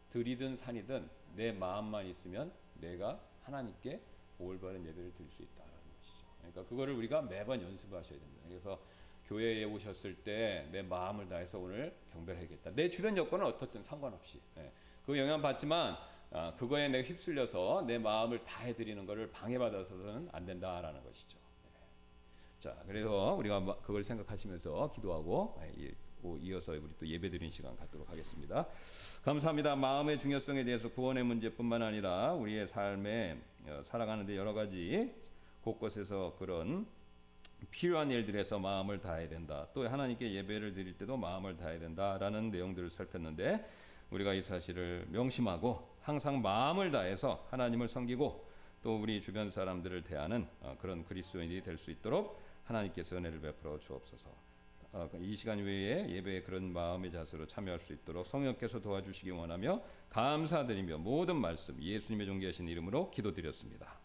[0.09, 3.99] 들이든 산이든 내 마음만 있으면 내가 하나님께
[4.39, 6.25] 올바른 예배를 드릴 수 있다라는 것이죠.
[6.39, 8.43] 그러니까 그거를 우리가 매번 연습하셔야 됩니다.
[8.47, 8.79] 그래서
[9.27, 12.71] 교회에 오셨을 때 내 마음을 다해서 오늘 경배하겠다.
[12.71, 14.71] 내 주변 여건은 어떻든 상관없이 예.
[15.05, 15.97] 그 영향 받지만
[16.31, 21.37] 아, 그거에 내가 휩쓸려서 내 마음을 다해 드리는 것을 방해받아서는 안 된다라는 것이죠.
[22.65, 22.69] 예.
[22.69, 25.91] 자, 그래서 우리가 마- 그걸 생각하시면서 기도하고 예, 이-
[26.23, 28.65] 오- 이어서 우리 또 예배드리는 시간 갖도록 하겠습니다.
[29.25, 29.75] 감사합니다.
[29.75, 33.37] 마음의 중요성에 대해서 구원의 문제뿐만 아니라 우리의 삶에
[33.67, 35.13] 어, 살아가는데 여러 가지
[35.63, 36.85] 곳곳에서 그런
[37.71, 39.67] 필요한 일들에서 마음을 다해야 된다.
[39.73, 43.69] 또 하나님께 예배를 드릴 때도 마음을 다해야 된다라는 내용들을 살폈는데
[44.11, 48.51] 우리가 이 사실을 명심하고 항상 마음을 다해서 하나님을 섬기고
[48.81, 54.29] 또 우리 주변 사람들을 대하는 어, 그런 그리스도인이 될 수 있도록 하나님께서 은혜를 베풀어 주옵소서.
[54.93, 60.99] 어, 이 시간 외에 예배에 그런 마음의 자세로 참여할 수 있도록 성령께서 도와주시기 원하며 감사드리며
[60.99, 64.02] 모든 말씀 예수님의 존귀하신 이름으로 기도드렸습니다.